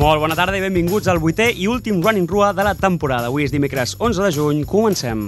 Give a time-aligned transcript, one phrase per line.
[0.00, 3.28] Molt bona tarda i benvinguts al vuitè i últim Running Rua de la temporada.
[3.28, 5.26] Avui és dimecres 11 de juny, comencem.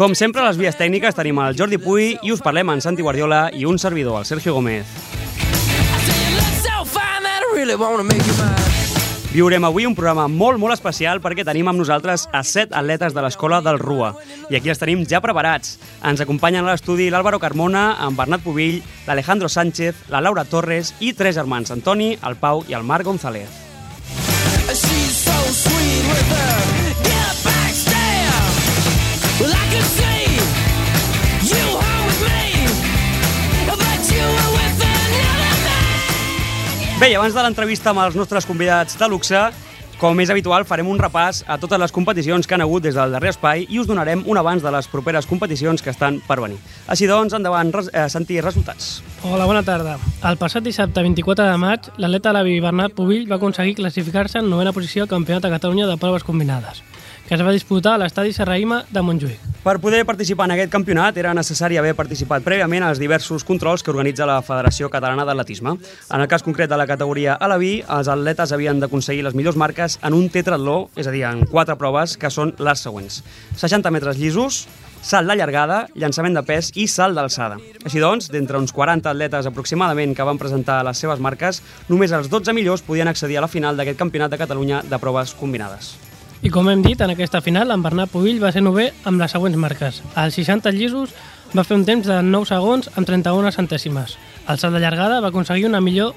[0.00, 3.04] Com sempre, a les vies tècniques tenim el Jordi Puy i us parlem en Santi
[3.04, 4.88] Guardiola i un servidor, el Sergio Gómez.
[9.32, 13.24] Viurem avui un programa molt, molt especial perquè tenim amb nosaltres a set atletes de
[13.24, 14.12] l'escola del RUA.
[14.50, 15.76] I aquí els tenim ja preparats.
[16.06, 21.12] Ens acompanyen a l'estudi l'Àlvaro Carmona, en Bernat Pubill, l'Alejandro Sánchez, la Laura Torres i
[21.12, 23.50] tres germans, Antoni, el Pau i el Marc González.
[24.72, 26.85] She's so sweet with her
[36.96, 39.36] Bé, i abans de l'entrevista amb els nostres convidats de luxe,
[40.00, 43.12] com és habitual, farem un repàs a totes les competicions que han hagut des del
[43.12, 46.56] darrer espai i us donarem un abans de les properes competicions que estan per venir.
[46.88, 49.02] Així doncs, endavant, res eh, sentir resultats.
[49.28, 49.98] Hola, bona tarda.
[50.24, 54.72] El passat dissabte 24 de maig, l'atleta Lavi Bernat Pubill va aconseguir classificar-se en novena
[54.72, 56.80] posició al Campionat de Catalunya de proves combinades,
[57.26, 59.42] que es va disputar a l'estadi Serraïma de Montjuïc.
[59.66, 63.90] Per poder participar en aquest campionat era necessari haver participat prèviament als diversos controls que
[63.90, 65.72] organitza la Federació Catalana d'Atletisme.
[65.74, 69.98] En el cas concret de la categoria Alaví, els atletes havien d'aconseguir les millors marques
[70.06, 73.24] en un tetratló, és a dir, en quatre proves, que són les següents.
[73.58, 74.62] 60 metres llisos,
[75.02, 77.58] salt de llargada, llançament de pes i salt d'alçada.
[77.82, 82.30] Així doncs, d'entre uns 40 atletes aproximadament que van presentar les seves marques, només els
[82.30, 85.96] 12 millors podien accedir a la final d'aquest Campionat de Catalunya de proves combinades.
[86.42, 89.32] I com hem dit, en aquesta final, en Bernat Pubill va ser nové amb les
[89.32, 90.02] següents marques.
[90.14, 91.14] Als 60 llisos
[91.56, 94.18] va fer un temps de 9 segons amb 31 centèsimes.
[94.46, 96.12] Al salt de llargada va aconseguir una millor,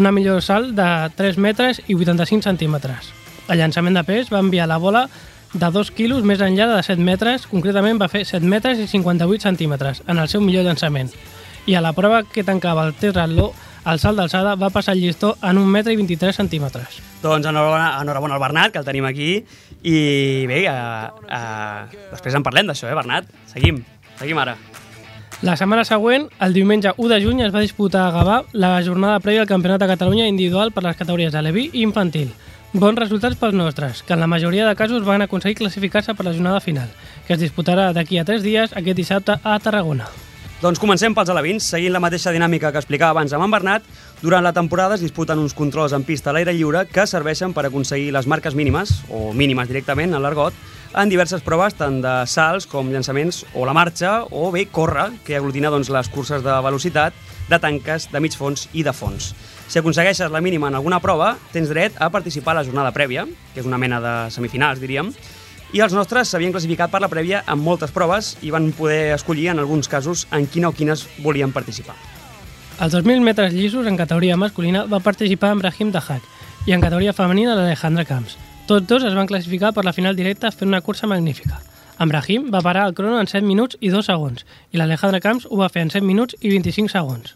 [0.00, 3.12] una millor salt de 3 metres i 85 centímetres.
[3.48, 5.08] El llançament de pes va enviar la bola
[5.52, 9.44] de 2 quilos més enllà de 7 metres, concretament va fer 7 metres i 58
[9.44, 11.12] centímetres en el seu millor llançament.
[11.66, 13.52] I a la prova que tancava el tetratló,
[13.84, 17.00] el salt d'alçada va passar el llistó en 1 metre i 23 centímetres.
[17.22, 19.44] Doncs enhorabona, enhorabona al Bernat, que el tenim aquí.
[19.84, 23.28] I bé, uh, uh, després en parlem d'això, eh, Bernat?
[23.50, 23.82] Seguim,
[24.20, 24.56] seguim ara.
[25.44, 29.20] La setmana següent, el diumenge 1 de juny, es va disputar a Gavà la jornada
[29.20, 32.32] prèvia al Campionat de Catalunya individual per les categories de Leví i infantil.
[32.72, 36.32] Bons resultats pels nostres, que en la majoria de casos van aconseguir classificar-se per la
[36.32, 36.88] jornada final,
[37.26, 40.08] que es disputarà d'aquí a 3 dies, aquest dissabte, a Tarragona.
[40.64, 43.88] Doncs comencem pels alevins, seguint la mateixa dinàmica que explicava abans amb en Bernat.
[44.22, 47.66] Durant la temporada es disputen uns controls en pista a l'aire lliure que serveixen per
[47.68, 50.56] aconseguir les marques mínimes, o mínimes directament en l'argot,
[50.96, 55.36] en diverses proves, tant de salts com llançaments o la marxa, o bé córrer, que
[55.36, 57.12] aglutina doncs, les curses de velocitat,
[57.50, 59.34] de tanques, de mig fons i de fons.
[59.68, 63.28] Si aconsegueixes la mínima en alguna prova, tens dret a participar a la jornada prèvia,
[63.52, 65.12] que és una mena de semifinals, diríem,
[65.74, 69.48] i els nostres s'havien classificat per la prèvia en moltes proves i van poder escollir,
[69.50, 71.96] en alguns casos, en quina o quines volien participar.
[72.78, 76.22] Als 2.000 metres llisos, en categoria masculina, va participar en Brahim Dahak
[76.66, 78.38] i en categoria femenina l'Alejandra Camps.
[78.66, 81.58] Tots dos es van classificar per la final directa fent una cursa magnífica.
[81.98, 85.46] En Brahim va parar el crono en 7 minuts i 2 segons i l'Alejandra Camps
[85.50, 87.34] ho va fer en 7 minuts i 25 segons.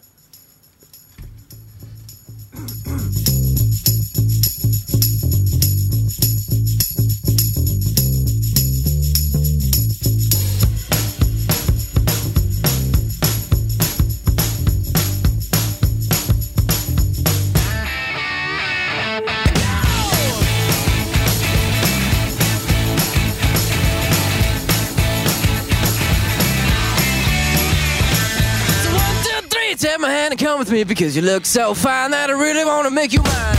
[30.69, 33.33] With me because you look so fine that I really want to make you mine.
[33.33, 33.57] I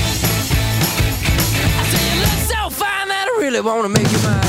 [1.89, 4.48] say you look so fine that I really want to make you mine.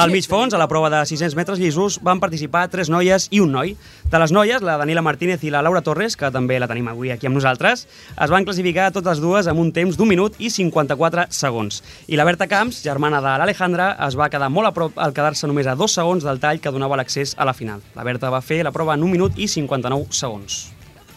[0.00, 3.42] Al mig fons, a la prova de 600 metres llisos, van participar tres noies i
[3.44, 3.74] un noi.
[4.08, 7.12] De les noies, la Danila Martínez i la Laura Torres, que també la tenim avui
[7.12, 7.84] aquí amb nosaltres,
[8.16, 11.82] es van classificar totes dues amb un temps d'un minut i 54 segons.
[12.08, 15.50] I la Berta Camps, germana de l'Alejandra, es va quedar molt a prop al quedar-se
[15.50, 17.84] només a dos segons del tall que donava l'accés a la final.
[17.92, 20.62] La Berta va fer la prova en un minut i 59 segons.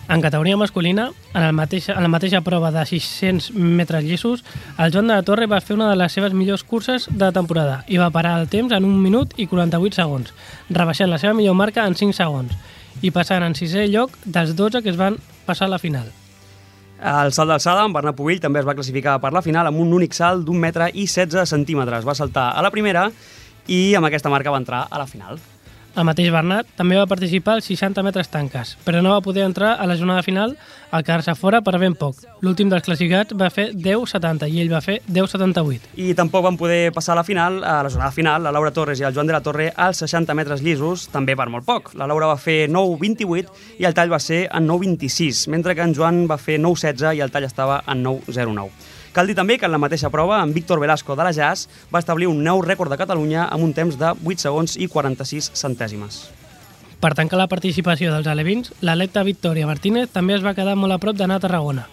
[0.07, 4.43] En categoria masculina, en, el mateix, en la mateixa prova de 600 metres llisos,
[4.77, 7.79] el Joan de la Torre va fer una de les seves millors curses de temporada
[7.89, 10.29] i va parar el temps en 1 minut i 48 segons,
[10.69, 12.53] rebaixant la seva millor marca en 5 segons
[13.01, 15.17] i passant en sisè lloc dels 12 que es van
[15.49, 16.05] passar a la final.
[17.01, 19.91] El salt d'alçada, en Bernat Pubill també es va classificar per la final amb un
[19.93, 22.05] únic salt d'un metre i 16 centímetres.
[22.05, 23.09] Va saltar a la primera
[23.67, 25.41] i amb aquesta marca va entrar a la final.
[25.95, 29.77] El mateix Bernat també va participar als 60 metres tanques, però no va poder entrar
[29.79, 30.57] a la jornada final
[30.91, 32.17] al quedar-se fora per ben poc.
[32.43, 35.93] L'últim dels classificats va fer 10.70 i ell va fer 10.78.
[36.03, 38.99] I tampoc van poder passar a la final, a la jornada final, la Laura Torres
[38.99, 41.93] i el Joan de la Torre als 60 metres llisos, també per molt poc.
[41.95, 45.95] La Laura va fer 9.28 i el tall va ser en 9.26, mentre que en
[45.95, 48.94] Joan va fer 9.16 i el tall estava en 9.09.
[49.15, 52.01] Cal dir també que en la mateixa prova, en Víctor Velasco de la Jazz va
[52.01, 56.17] establir un nou rècord de Catalunya amb un temps de 8 segons i 46 centèsimes.
[56.99, 60.99] Per tancar la participació dels alevins, l'atleta Victòria Martínez també es va quedar molt a
[60.99, 61.85] prop d'anar a Tarragona,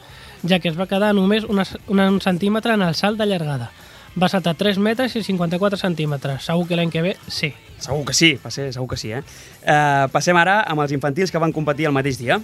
[0.43, 3.71] ja que es va quedar només un centímetre en el salt de llargada.
[4.19, 6.49] Va saltar 3 metres i 54 centímetres.
[6.51, 7.53] Segur que l'any que ve sí.
[7.79, 9.23] Segur que sí, va ser, segur que sí, eh?
[9.63, 10.09] eh?
[10.11, 12.43] Passem ara amb els infantils que van competir el mateix dia.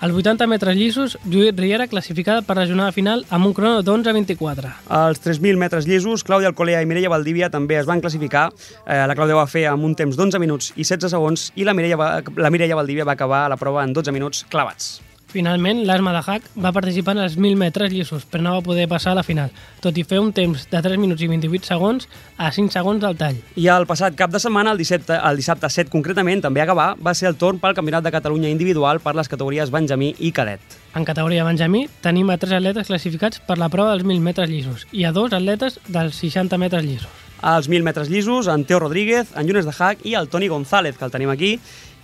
[0.00, 4.70] Als 80 metres llisos, Judit Riera classificada per la jornada final amb un crono d'11.24.
[4.88, 8.46] Als 3.000 metres llisos, Clàudia Alcolea i Mireia Valdívia també es van classificar.
[8.86, 11.76] Eh, la Clàudia va fer amb un temps d'11 minuts i 16 segons i la
[11.76, 12.10] Mireia, va,
[12.40, 15.09] la Mireia Valdívia va acabar la prova en 12 minuts clavats.
[15.30, 18.88] Finalment, l'Asma de Hack va participar en els 1.000 metres llisos, però no va poder
[18.90, 22.08] passar a la final, tot i fer un temps de 3 minuts i 28 segons
[22.34, 23.38] a 5 segons del tall.
[23.54, 26.88] I el passat cap de setmana, el dissabte, el dissabte 7 concretament, també a Gavà,
[26.98, 30.78] va ser el torn pel Campionat de Catalunya individual per les categories Benjamí i Cadet.
[30.98, 34.88] En categoria Benjamí tenim a 3 atletes classificats per la prova dels 1.000 metres llisos
[34.90, 37.10] i a 2 atletes dels 60 metres llisos.
[37.40, 40.98] Als 1.000 metres llisos, en Teo Rodríguez, en Llunes de Hack i el Toni González,
[40.98, 41.54] que el tenim aquí,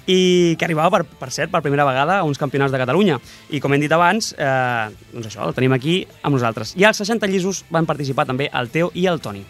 [0.06, 3.18] i que arribava, per, per cert, per primera vegada a uns campionats de Catalunya.
[3.50, 6.76] I com hem dit abans, eh, doncs això, el tenim aquí amb nosaltres.
[6.78, 9.44] I als 60 llisos van participar també el Teo i el Toni.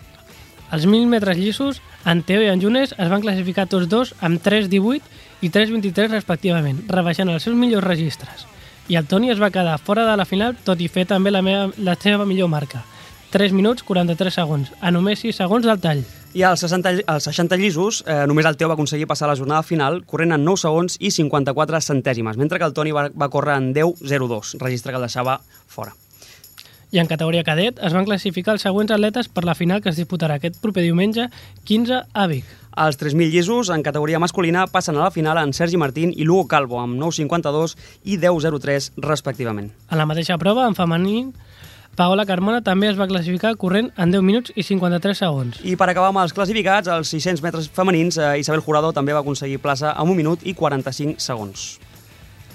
[0.70, 4.42] Als 1.000 metres llisos, en Teo i en Junes es van classificar tots dos amb
[4.42, 5.00] 3.18
[5.46, 8.46] i 3.23 respectivament, rebaixant els seus millors registres.
[8.88, 11.42] I el Toni es va quedar fora de la final, tot i fer també la,
[11.42, 12.82] meva, la seva millor marca,
[13.30, 16.04] 3 minuts 43 segons, a només 6 segons del tall.
[16.36, 19.38] I als 60, als 60 llisos, eh, només el Teo va aconseguir passar a la
[19.38, 23.30] jornada final corrent en 9 segons i 54 centèsimes, mentre que el Toni va, va
[23.32, 25.94] córrer en 10.02, registre que el deixava fora.
[26.92, 29.96] I en categoria cadet es van classificar els següents atletes per la final que es
[29.96, 31.30] disputarà aquest proper diumenge
[31.64, 32.44] 15 a Vic.
[32.84, 36.44] Els 3.000 llisos, en categoria masculina, passen a la final en Sergi Martín i Lugo
[36.52, 39.72] Calvo, amb 9.52 i 10.03, respectivament.
[39.88, 41.30] En la mateixa prova, en femení,
[41.96, 45.62] Paola Carmona també es va classificar corrent en 10 minuts i 53 segons.
[45.64, 49.22] I per acabar amb els classificats, als 600 metres femenins, eh, Isabel Jurado també va
[49.24, 51.78] aconseguir plaça amb 1 minut i 45 segons.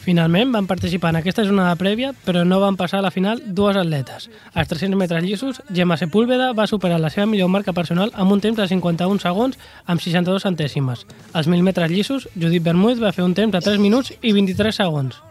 [0.02, 3.78] Finalment van participar en aquesta jornada prèvia, però no van passar a la final dues
[3.78, 4.30] atletes.
[4.54, 8.42] Als 300 metres llisos, Gemma Sepúlveda va superar la seva millor marca personal amb un
[8.42, 11.06] temps de 51 segons amb 62 centèsimes.
[11.34, 14.82] Als 1.000 metres llisos, Judit Bermúdez va fer un temps de 3 minuts i 23
[14.84, 15.22] segons.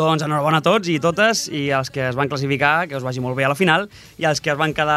[0.00, 3.20] Doncs enhorabona a tots i totes, i els que es van classificar, que us vagi
[3.20, 3.82] molt bé a la final,
[4.16, 4.96] i els que es van quedar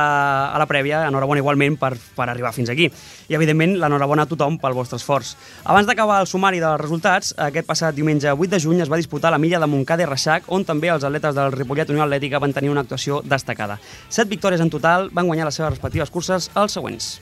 [0.55, 2.87] a la prèvia, enhorabona igualment per, per arribar fins aquí.
[3.27, 5.33] I, evidentment, l'enhorabona a tothom pel vostre esforç.
[5.67, 9.33] Abans d'acabar el sumari dels resultats, aquest passat diumenge 8 de juny es va disputar
[9.33, 12.55] la milla de Montcada i Reixac, on també els atletes del Ripollet Unió Atlètica van
[12.55, 13.81] tenir una actuació destacada.
[14.07, 17.17] Set victòries en total van guanyar les seves respectives curses els següents.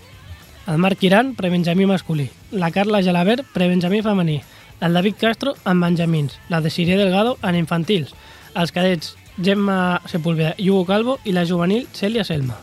[0.69, 2.29] El Marc Iran, prebenjamí masculí.
[2.53, 4.43] La Carla Gelabert, prebenjamí femení.
[4.81, 6.39] El David Castro, en benjamins.
[6.49, 8.15] La Desiree Delgado, en infantils.
[8.57, 12.57] Els cadets, Gemma Sepúlveda i Hugo Calvo i la juvenil Cèlia Selma.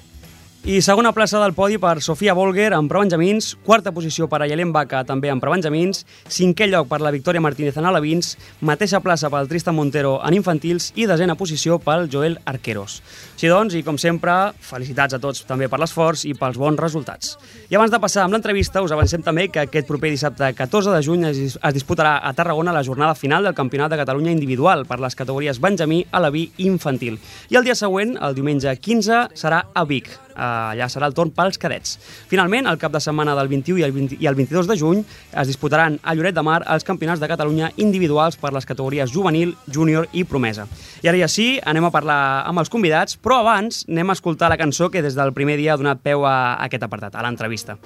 [0.67, 5.05] I segona plaça del podi per Sofia Bolger en prebenjamins, quarta posició per Ayelen Baca
[5.07, 9.77] també en prebenjamins, cinquè lloc per la Victòria Martínez en alevins, mateixa plaça pel Tristan
[9.79, 12.99] Montero en infantils i desena posició pel Joel Arqueros.
[13.37, 17.37] Així doncs, i com sempre, felicitats a tots també per l'esforç i pels bons resultats.
[17.71, 21.03] I abans de passar amb l'entrevista, us avancem també que aquest proper dissabte 14 de
[21.07, 25.15] juny es, disputarà a Tarragona la jornada final del Campionat de Catalunya individual per les
[25.15, 27.23] categories Benjamí, Aleví i Infantil.
[27.49, 31.59] I el dia següent, el diumenge 15, serà a Vic, allà serà el torn pels
[31.59, 31.99] cadets.
[32.31, 35.03] Finalment, el cap de setmana del 21 i el, 20, i el 22 de juny
[35.03, 39.57] es disputaran a Lloret de Mar els campionats de Catalunya individuals per les categories juvenil,
[39.67, 40.69] júnior i promesa.
[41.03, 44.51] I ara ja sí, anem a parlar amb els convidats, però abans anem a escoltar
[44.53, 47.25] la cançó que des del primer dia ha donat peu a, a aquest apartat, a
[47.27, 47.79] l'entrevista.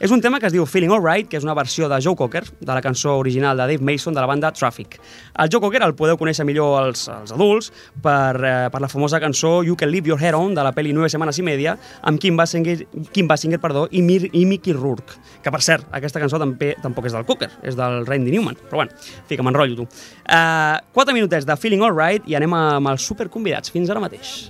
[0.00, 2.44] És un tema que es diu Feeling Alright, que és una versió de Joe Cocker,
[2.60, 4.98] de la cançó original de Dave Mason de la banda Traffic.
[5.38, 7.72] El Joe Cocker el podeu conèixer millor els, els adults
[8.02, 10.94] per, eh, per la famosa cançó You Can Leave Your Head On de la pel·li
[10.94, 12.78] 9 setmanes i media, amb Kim Basinger,
[13.12, 15.18] Kim Basinger perdó, i, Mir, i Mickey Rourke.
[15.42, 18.58] Que, per cert, aquesta cançó també tampoc és del Cooker, és del Randy Newman.
[18.68, 19.88] Però bueno, fi que m'enrotllo, tu.
[20.28, 23.72] Uh, quatre minutets de Feeling Alright i anem amb els superconvidats.
[23.74, 24.48] Fins ara mateix.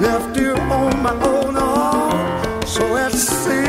[0.00, 2.62] left you on my own arm.
[2.66, 3.67] So it seems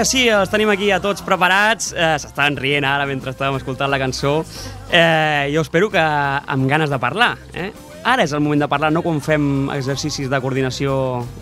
[0.00, 1.90] Ja sí, els tenim aquí a tots preparats.
[1.92, 4.30] Eh, S'estaven rient ara mentre estàvem escoltant la cançó.
[4.88, 7.34] Eh, jo espero que amb ganes de parlar.
[7.52, 7.66] Eh?
[8.08, 10.94] Ara és el moment de parlar, no quan fem exercicis de coordinació,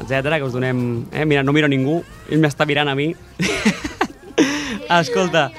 [0.02, 0.80] etc que us donem...
[1.12, 1.22] Eh?
[1.22, 3.12] Mira, no miro ningú, ell m'està mirant a mi.
[4.98, 5.52] Escolta,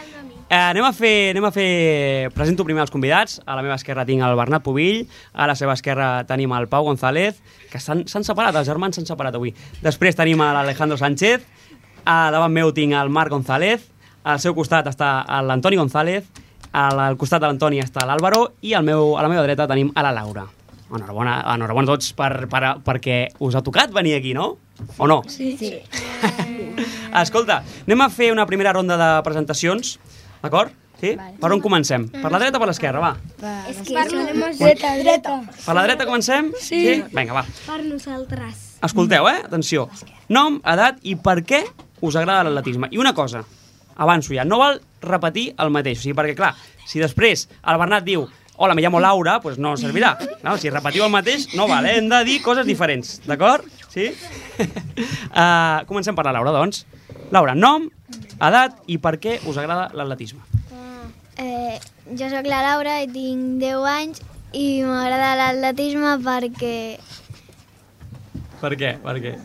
[0.50, 1.70] eh, anem, a fer, anem a fer...
[2.36, 3.40] Presento primer els convidats.
[3.46, 6.84] A la meva esquerra tinc el Bernat Pubill, a la seva esquerra tenim el Pau
[6.92, 7.40] González,
[7.72, 9.56] que s'han separat, els germans s'han separat avui.
[9.88, 11.48] Després tenim l'Alejandro Sánchez,
[12.10, 13.84] a davant meu tinc el Marc González,
[14.26, 16.26] al seu costat està l'Antoni González,
[16.74, 19.92] al, al costat de l'Antoni està l'Àlvaro i al meu, a la meva dreta tenim
[19.94, 20.48] a la Laura.
[20.90, 24.56] Enhorabona, enhorabona a tots per, per, perquè us ha tocat venir aquí, no?
[24.98, 25.22] O no?
[25.30, 25.54] Sí.
[25.60, 25.76] sí.
[27.22, 30.00] Escolta, anem a fer una primera ronda de presentacions,
[30.42, 30.74] d'acord?
[31.00, 31.14] Sí?
[31.16, 31.38] Vale.
[31.40, 32.08] Per on comencem?
[32.12, 33.12] Per la dreta o per l'esquerra, va?
[33.70, 35.36] És que parlem dreta, dreta.
[35.62, 36.50] Per la dreta comencem?
[36.58, 36.82] Sí.
[36.88, 36.98] sí?
[37.14, 37.46] Vinga, va.
[37.68, 38.66] Per nosaltres.
[38.84, 39.44] Escolteu, eh?
[39.46, 39.86] Atenció.
[40.34, 41.62] Nom, edat i per què
[42.02, 42.90] us agrada l'atletisme.
[42.92, 43.44] I una cosa,
[44.00, 46.00] avanço ja, no val repetir el mateix.
[46.00, 46.54] O sigui, perquè, clar,
[46.88, 48.28] si després el Bernat diu
[48.60, 50.18] hola, me llamo Laura, pues no servirà.
[50.44, 50.58] No?
[50.60, 51.96] Si repetiu el mateix, no val, eh?
[51.98, 53.64] hem de dir coses diferents, d'acord?
[53.88, 54.10] Sí?
[54.60, 56.84] uh, comencem per la Laura, doncs.
[57.32, 57.88] Laura, nom,
[58.36, 60.44] edat i per què us agrada l'atletisme.
[61.40, 61.80] Eh,
[62.20, 64.20] jo sóc la Laura i tinc 10 anys
[64.52, 66.76] i m'agrada l'atletisme perquè...
[68.60, 68.98] Per què?
[69.00, 69.38] Per què?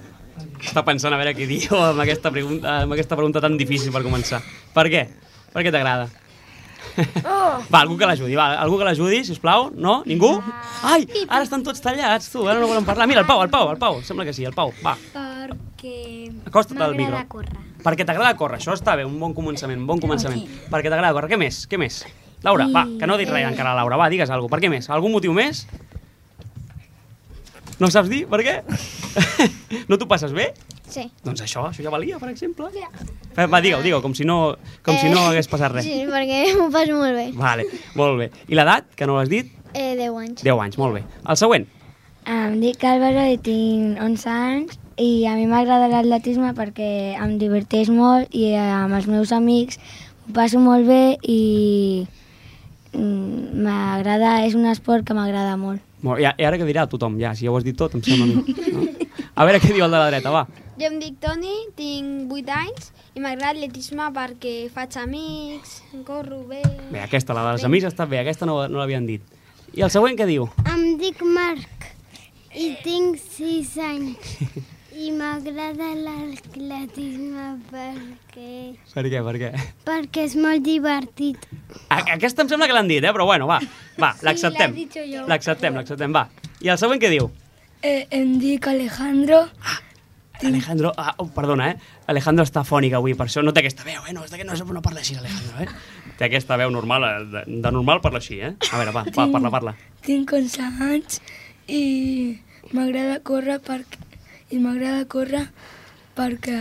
[0.64, 4.02] Està pensant a veure què diu amb aquesta, pregunta, amb aquesta pregunta tan difícil per
[4.06, 4.40] començar.
[4.74, 5.06] Per què?
[5.54, 6.08] Per què t'agrada?
[7.24, 7.58] Oh.
[7.72, 9.70] Va, algú que l'ajudi, va, algú que l'ajudi, sisplau.
[9.74, 10.02] No?
[10.06, 10.30] Ningú?
[10.86, 13.08] Ai, ara estan tots tallats, tu, ara no volen parlar.
[13.10, 14.96] Mira, el Pau, el Pau, el Pau, sembla que sí, el Pau, va.
[15.14, 15.94] Perquè
[16.48, 17.16] Acosta't al micro.
[17.16, 17.62] m'agrada córrer.
[17.84, 20.44] Perquè t'agrada córrer, això està bé, un bon començament, un bon començament.
[20.70, 21.64] Perquè t'agrada córrer, què més?
[21.68, 22.04] Què més?
[22.44, 24.54] Laura, va, que no he dit res encara, Laura, va, digues alguna cosa.
[24.56, 24.88] Per què més?
[24.92, 25.64] Algun motiu més?
[27.82, 28.24] No saps dir?
[28.30, 28.60] Per què?
[29.90, 30.52] no t'ho passes bé?
[30.86, 31.08] Sí.
[31.24, 32.68] Doncs això, això ja valia, per exemple.
[32.76, 34.54] Eh, Va, digue-ho, digue-ho, com si no,
[34.86, 35.86] com si no hagués passat res.
[35.86, 37.30] Sí, perquè m'ho passo molt bé.
[37.38, 37.66] Vale,
[37.98, 38.30] molt bé.
[38.46, 39.50] I l'edat, que no l'has dit?
[39.74, 40.44] Eh, 10 anys.
[40.46, 41.04] 10 anys, molt bé.
[41.26, 41.66] El següent.
[42.30, 47.90] Em dic Álvaro i tinc 11 anys i a mi m'agrada l'atletisme perquè em diverteix
[47.92, 49.80] molt i eh, amb els meus amics
[50.24, 52.06] ho passo molt bé i
[52.94, 55.82] mm, m'agrada, és un esport que m'agrada molt.
[56.04, 57.16] Molt, i, I ara què dirà tothom?
[57.20, 58.56] Ja, si ja ho has dit tot, em sembla a mi.
[58.74, 58.84] No?
[59.34, 60.44] A veure què diu el de la dreta, va.
[60.78, 66.60] Jo em dic Toni, tinc 8 anys i m'agrada l'atletisme perquè faig amics, corro bé...
[66.90, 69.22] Bé, aquesta, la dels amics està bé, aquesta no, no l'havien dit.
[69.74, 70.48] I el següent què diu?
[70.70, 71.88] Em dic Marc
[72.54, 74.36] i tinc 6 anys
[74.94, 78.50] i m'agrada l'atletisme perquè...
[78.92, 79.48] Per què, per què?
[79.88, 81.48] perquè és molt divertit.
[81.88, 83.10] A, aquesta em sembla que l'han dit, eh?
[83.14, 83.58] però bueno, va,
[83.98, 84.76] va, l'acceptem.
[84.76, 85.24] l'he dit jo.
[85.30, 86.28] L'acceptem, l'acceptem, va.
[86.62, 87.26] I el següent què diu?
[87.82, 89.42] Eh, em dic Alejandro.
[90.44, 91.92] Alejandro, ah, oh, perdona, eh?
[92.12, 94.14] Alejandro està fònic avui, per això no té aquesta veu, eh?
[94.14, 96.14] No, és que no, no parla així, Alejandro, eh?
[96.18, 97.20] Té aquesta veu normal, eh?
[97.34, 98.54] de, de normal parla així, eh?
[98.70, 99.76] A veure, va, va parla, parla.
[100.06, 101.22] Tinc 11 anys
[101.66, 101.84] i
[102.74, 104.13] m'agrada córrer perquè
[104.50, 105.46] i m'agrada córrer
[106.16, 106.58] perquè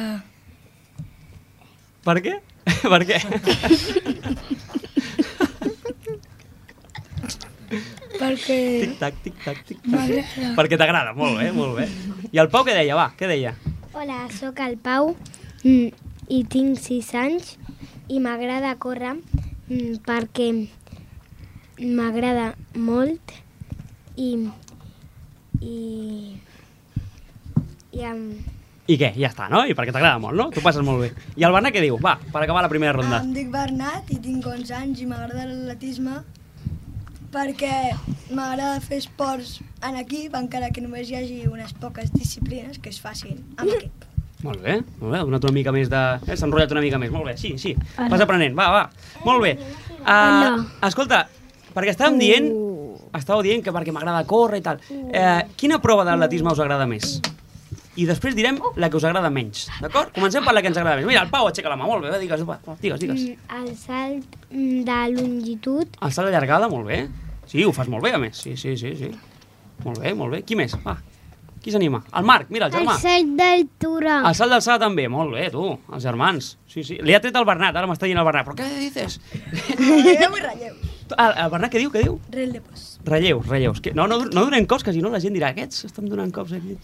[2.03, 2.33] Per què?
[2.93, 3.19] per què?
[8.19, 10.11] perquè Tic-tac, tic-tac, tic-tac.
[10.57, 11.87] Perquè t'agrada, molt bé, molt bé.
[12.31, 13.55] I el Pau què deia, va, què deia?
[13.93, 15.13] Hola, sóc el Pau
[15.63, 17.53] i tinc 6 anys
[18.11, 20.49] i m'agrada córrer mm, perquè
[21.83, 23.33] m'agrada molt
[24.19, 24.29] i
[25.63, 25.77] i
[27.93, 29.13] i amb I què?
[29.15, 29.61] Ja està, no?
[29.63, 30.49] I perquè t'agrada molt, no?
[30.51, 31.11] Tu passes molt bé.
[31.39, 31.95] I el Bernat què diu?
[32.03, 33.21] Va, per acabar la primera ronda.
[33.23, 36.17] Em dic Bernat i tinc 11 anys i m'agrada l'atletisme
[37.33, 37.75] perquè
[38.35, 42.99] m'agrada fer esports en equip, encara que només hi hagi unes poques disciplines, que és
[43.01, 44.09] fàcil amb equip.
[44.43, 46.01] Molt bé, molt bé, ha donat una mica més de...
[46.27, 47.71] Eh, S'ha enrotllat una mica més, molt bé, sí, sí.
[47.95, 48.83] Vas aprenent, va, va.
[49.23, 49.53] Molt bé.
[50.03, 51.23] Uh, escolta,
[51.71, 52.51] perquè estàvem dient...
[53.13, 54.79] Estàveu dient que perquè m'agrada córrer i tal.
[54.89, 57.19] Eh, quina prova d'atletisme us agrada més?
[57.95, 60.09] I després direm la que us agrada menys, d'acord?
[60.15, 61.05] Comencem per la que ens agrada més.
[61.05, 63.25] Mira, el Pau aixeca la mà, molt bé, va, digues, va, digues, digues.
[63.59, 67.03] el salt mm, de longitud El salt de llargada, molt bé.
[67.45, 68.39] Sí, ho fas molt bé, a més.
[68.41, 69.11] Sí, sí, sí, sí.
[69.83, 70.41] Molt bé, molt bé.
[70.47, 70.73] Qui més?
[70.85, 70.97] Va.
[71.63, 72.01] Qui s'anima?
[72.17, 72.97] El Marc, mira, el germà.
[72.99, 76.49] salt d'altura El salt d'alçada també, molt bé, tu, els germans.
[76.67, 76.97] Sí, sí.
[76.99, 78.49] Li ha tret el Bernat, ara m'està dient el Bernat.
[78.49, 79.19] Però què dices?
[79.77, 80.75] Relleu i relleu.
[81.13, 82.17] El, el Bernat què diu, què diu?
[83.05, 83.79] Relleus, relleus.
[83.83, 86.33] Que, no, no, no donem cops, que si no la gent dirà, aquests estan donant
[86.35, 86.75] cops aquí.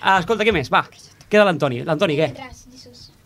[0.00, 0.72] Ah, escolta, què més?
[0.72, 0.84] Va,
[1.28, 1.84] queda l'Antoni.
[1.86, 2.32] L'Antoni, què?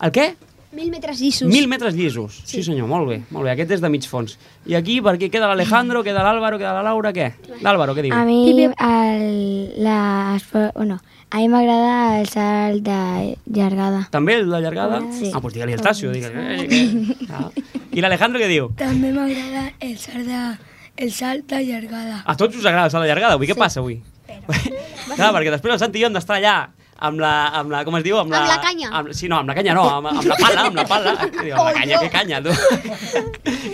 [0.05, 0.33] El què?
[0.75, 1.47] Mil metres llissos.
[1.47, 2.41] 1.000 metres llisos.
[2.43, 2.57] Sí.
[2.57, 3.53] sí, senyor, molt bé, molt bé.
[3.53, 4.33] Aquest és de mig fons.
[4.67, 7.29] I aquí, per aquí queda l'Alejandro, queda l'Àlvaro, queda la Laura, què?
[7.63, 8.11] L'Àlvaro, què diu?
[8.11, 9.23] A mi, el,
[9.85, 9.99] la,
[10.75, 10.97] bueno,
[11.31, 12.97] a mi m'agrada el salt de
[13.55, 14.03] llargada.
[14.11, 14.99] També el de llargada?
[15.15, 15.31] Sí.
[15.31, 16.11] Ah, doncs digue-li el Tasio.
[16.11, 17.47] Digue eh, ah.
[17.95, 18.67] I l'Alejandro què diu?
[18.81, 20.41] També m'agrada el salt de,
[21.07, 22.19] el salt de llargada.
[22.27, 23.39] A tots us agrada el salt de llargada?
[23.39, 24.01] Avui què passa, avui?
[24.47, 26.55] Clar, perquè després el Santi i jo hem d'estar allà
[27.05, 28.15] amb la, amb la, com es diu?
[28.21, 28.89] Amb la, Amb la canya.
[28.95, 31.13] Amb, sí, no, amb la canya no, amb, amb la pala, amb la pala.
[31.43, 32.53] Diu, amb la canya, què canya, tu?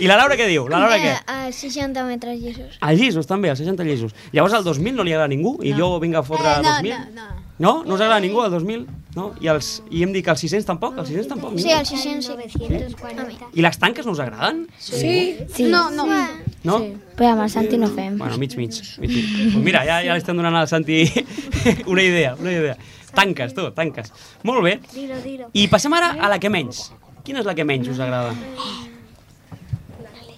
[0.02, 0.66] I la Laura què diu?
[0.72, 1.12] La Laura què?
[1.30, 2.74] A 60 metres llisos.
[2.82, 4.16] A llisos, també, als 60 llisos.
[4.34, 6.74] Llavors al 2000 no li agrada a ningú i jo vinc a fotre Eh, no,
[6.82, 6.98] 2000?
[7.14, 7.28] no, no.
[7.30, 7.40] No?
[7.62, 8.86] No us agrada ningú el 2000?
[9.14, 9.26] No?
[9.44, 10.96] I, els, I hem dit que els 600 tampoc?
[10.98, 11.52] Els 600 tampoc?
[11.60, 11.78] Sí, ningú?
[11.78, 12.68] el 600 sí.
[13.28, 13.36] Mi.
[13.54, 14.64] I les tanques no us agraden?
[14.78, 15.36] Sí.
[15.52, 16.06] Sí, No, no.
[16.64, 16.78] No?
[17.18, 18.16] però amb el Santi no fem.
[18.18, 18.72] Bueno, mig, mig.
[18.98, 19.52] mig, mig.
[19.52, 21.04] Pues mira, ja, ja li estem donant al Santi
[21.92, 22.76] una idea, una idea.
[23.14, 24.12] Tanques, tu, tanques.
[24.48, 24.78] Molt bé.
[25.52, 26.88] I passem ara a la que menys.
[27.22, 28.32] Quina és la que menys us agrada?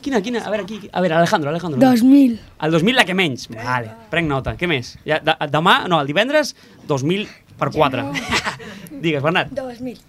[0.05, 0.43] Quina, quina?
[0.45, 1.81] A veure, aquí, a veure, Alejandro, Alejandro.
[1.81, 2.37] 2000.
[2.67, 3.47] El 2000 la que menys.
[3.49, 4.53] Vale, prenc nota.
[4.61, 4.99] Què més?
[5.09, 6.53] Ja, de, demà, no, el divendres,
[6.91, 7.25] 2000
[7.57, 8.05] per 4.
[9.05, 9.55] Digues, Bernat.
[9.57, 10.03] 2000.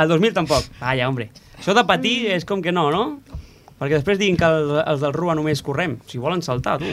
[0.00, 0.70] El 2000 tampoc.
[0.80, 1.28] Vaja, hombre.
[1.58, 3.04] Això de patir és com que no, no?
[3.76, 5.98] Perquè després diguin que el, els del Rua només correm.
[6.08, 6.88] Si volen saltar, tu.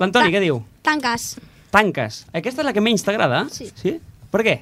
[0.00, 0.58] L'Antoni, què diu?
[0.82, 1.36] Tanques.
[1.70, 2.24] Tanques.
[2.34, 3.44] Aquesta és la que menys t'agrada?
[3.54, 3.70] Sí.
[3.78, 3.94] Sí?
[4.34, 4.58] Per què?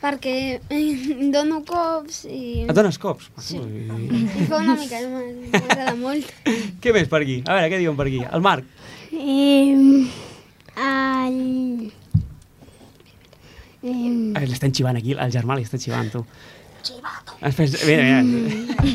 [0.00, 0.34] Perquè
[0.72, 2.64] em dono cops i...
[2.64, 3.28] Et dones cops?
[3.44, 3.58] Sí.
[3.60, 6.30] I fa una mica, m'agrada molt.
[6.82, 7.40] Què més per aquí?
[7.44, 8.22] A veure, què diuen per aquí?
[8.24, 8.64] El Marc.
[9.12, 9.74] Eh,
[10.80, 11.92] el...
[13.82, 16.24] Eh, L'estan xivant aquí, el germà li està xivant, tu.
[17.86, 18.86] Mira, mira.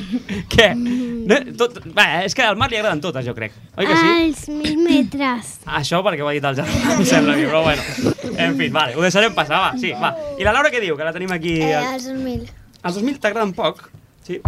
[0.51, 0.67] Què?
[0.75, 3.55] No, tot, va, és que al Marc li agraden totes, jo crec.
[3.77, 4.11] Oi que sí?
[4.25, 5.55] Els mil metres.
[5.79, 8.35] Això perquè ho ha dit el germà, em sembla a mi, però bueno.
[8.35, 10.13] En fi, vale, ho deixarem passar, va, sí, va.
[10.39, 10.97] I la Laura què diu?
[10.99, 11.57] Que la tenim aquí...
[11.65, 12.45] Eh, els 2000.
[12.85, 13.87] Els 2000 t'agraden poc?
[14.27, 14.41] Sí.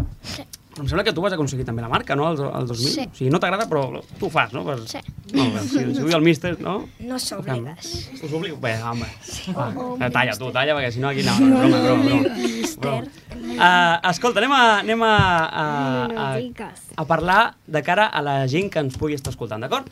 [0.77, 2.27] Però em sembla que tu vas aconseguir també la marca, no?
[2.29, 2.89] El, el 2000?
[2.93, 3.05] Sí.
[3.09, 4.61] O sigui, no t'agrada, però tu ho fas, no?
[4.67, 4.75] Per...
[4.85, 4.99] Sí.
[5.33, 6.75] Molt bé, si, si el míster, no?
[7.01, 7.87] No s'obligues.
[8.21, 8.59] Us obligo?
[8.61, 9.07] Bé, home.
[9.57, 11.25] Va, eh, talla, tu, talla, perquè si no aquí...
[11.25, 12.69] No, no, broma, broma, broma.
[12.77, 13.25] broma.
[13.57, 15.15] Uh, escolta, anem a, anem a,
[15.49, 15.65] a,
[16.29, 19.89] a, a parlar de cara a la gent que ens pugui estar escoltant, d'acord?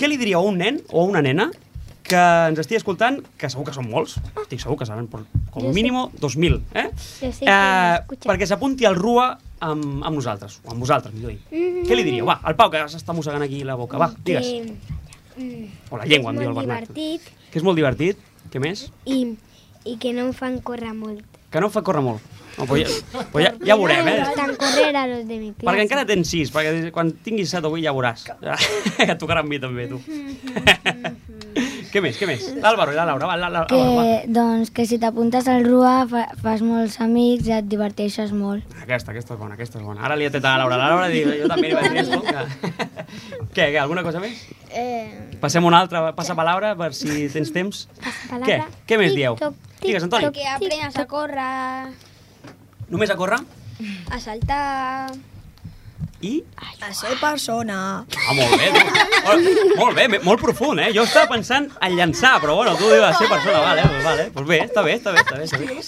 [0.00, 1.50] Què li diríeu a un nen o a una nena
[2.06, 5.68] que ens estigui escoltant, que segur que són molts, estic segur que seran per, com
[5.68, 6.86] a mínim 2.000, eh?
[7.20, 9.26] Jo sé que eh perquè s'apunti al RUA
[9.64, 11.40] amb, amb nosaltres, o amb vosaltres, millor dir.
[11.50, 11.88] Mm-hmm.
[11.88, 12.28] Què li diríeu?
[12.28, 14.52] Va, el Pau, que s'està mossegant aquí la boca, va, digues.
[15.90, 16.88] O la llengua, em diu el Bernat.
[16.88, 18.20] divertit Que és molt divertit.
[18.52, 18.86] Què més?
[19.04, 19.34] i,
[19.84, 21.24] i que no em fan córrer molt.
[21.52, 22.34] Que no em fa córrer molt.
[22.56, 22.88] No, però ja,
[23.32, 24.20] però ja, ja veurem, eh?
[24.24, 25.66] Estan correr a los de mi clase.
[25.66, 28.24] Perquè encara tens sis, perquè quan tinguis set o vuit ja veuràs.
[28.46, 28.56] Ja
[29.12, 30.00] et tocarà amb mi també, tu.
[31.92, 32.44] Què més, què més?
[32.62, 35.94] L'Àlvaro i la Laura, va, la, la, Que, Laura, doncs, que si t'apuntes al RUA
[36.10, 38.64] fa, fas molts amics i et diverteixes molt.
[38.72, 38.84] va.
[38.86, 40.02] Aquesta, aquesta és bona, aquesta és bona.
[40.06, 40.78] Ara li he tret a la Laura.
[40.80, 42.20] La Laura diu, jo també li vaig dir esto.
[42.22, 42.88] Que...
[43.56, 44.42] què, què, alguna cosa més?
[44.70, 47.86] Eh, Passem una altra, passa palabra per si tens temps.
[48.44, 48.60] Què?
[48.86, 49.38] Què més dieu?
[49.82, 50.32] Digues, Antoni.
[50.34, 51.94] Que aprendes a córrer,
[52.88, 53.40] Només a córrer
[54.10, 55.10] a saltar...
[56.26, 56.32] i...
[56.86, 57.78] A ser persona.
[58.02, 58.82] Ah, molt bé, tu.
[59.26, 59.48] Molt,
[59.80, 60.90] molt bé, molt profund, eh?
[60.94, 64.26] Jo estava pensant en llançar, però bueno, tu dius a ser persona, vale, pues vale.
[64.34, 65.46] Pues bé, està bé, està bé, està bé.
[65.46, 65.80] Està bé.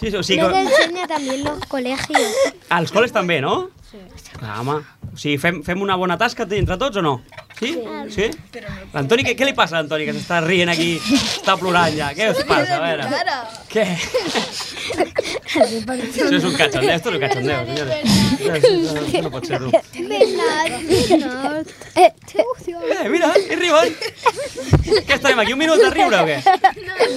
[0.00, 0.64] Sí, sí, o sigui que...
[0.66, 2.52] enseña también los colegios.
[2.68, 3.70] Als col·les també, no?
[3.92, 3.98] Sí.
[4.38, 4.78] Clar, home.
[5.12, 7.18] O sigui, fem, fem una bona tasca entre tots o no?
[7.58, 7.74] Sí?
[8.14, 8.30] Sí?
[8.94, 12.08] L'Antoni, què, què li passa a l'Antoni, que s'està rient aquí, està plorant ja?
[12.16, 12.78] Què us passa?
[12.78, 13.04] A veure.
[13.68, 13.84] Què?
[15.52, 17.92] Això és un cachondeo, esto es un cachondeo, senyores.
[19.22, 19.68] No pot ser-ho.
[21.92, 23.92] Eh, mira, hi riuen.
[25.04, 26.40] Què estarem aquí, un minut de riure o què?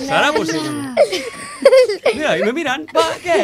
[0.04, 0.72] Serà possible?
[2.12, 2.86] Mira, i me miren.
[2.94, 3.40] Va, què?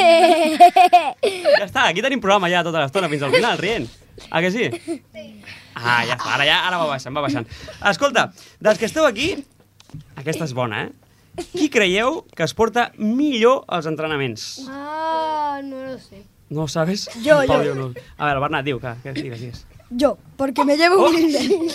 [1.57, 3.87] Ja està, aquí tenim programa ja tota l'estona fins al final, rient.
[4.31, 4.67] Ah, que sí?
[5.77, 7.45] Ah, ja està, ara, ja, ara va baixant, va baixant.
[7.91, 8.27] Escolta,
[8.63, 9.29] dels que esteu aquí,
[10.17, 11.43] aquesta és bona, eh?
[11.53, 14.47] Qui creieu que es porta millor als entrenaments?
[14.73, 16.23] Ah, no lo sé.
[16.49, 17.05] No ho sabes?
[17.21, 17.75] Jo, Pau, jo.
[17.77, 17.91] No.
[18.17, 19.65] A veure, Bernat, diu, que, que digues, digues.
[19.89, 21.11] Yo, porque me llevo Oh.
[21.11, 21.67] muy bien.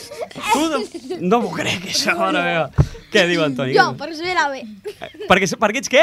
[0.53, 1.19] Tu de...
[1.21, 2.67] no m'ho crec, això, mare meva.
[3.13, 3.73] Què diu Antoni?
[3.77, 4.65] Yo, porque soy el ave.
[5.31, 6.03] Perquè, perquè ets què?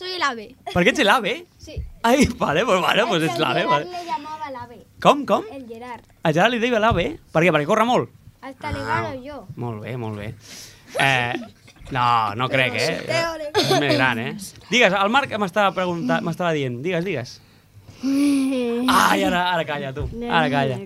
[0.00, 0.46] Soy el ave.
[0.72, 1.34] Perquè ets l'AVE?
[1.60, 1.74] Sí.
[2.08, 3.66] Ai, vale, pues vale, pues ets l'AVE.
[3.68, 3.84] Vale.
[3.92, 4.78] le llamaba el ave.
[5.04, 5.44] Com, com?
[5.52, 6.06] El Gerard.
[6.24, 7.04] A Gerard li deia l'AVE?
[7.34, 7.52] Per què?
[7.52, 8.14] Perquè corre molt?
[8.40, 9.42] Hasta le gano yo.
[9.60, 10.30] Molt bé, molt bé.
[10.96, 11.34] Eh,
[11.92, 12.06] no,
[12.40, 13.20] no crec, eh?
[13.52, 14.32] És més gran, eh?
[14.70, 16.80] Digues, el Marc m'estava preguntant, m'estava dient.
[16.80, 17.36] Digues, digues.
[18.00, 20.08] Ai, ara, ara calla, tu.
[20.24, 20.80] Ara calla.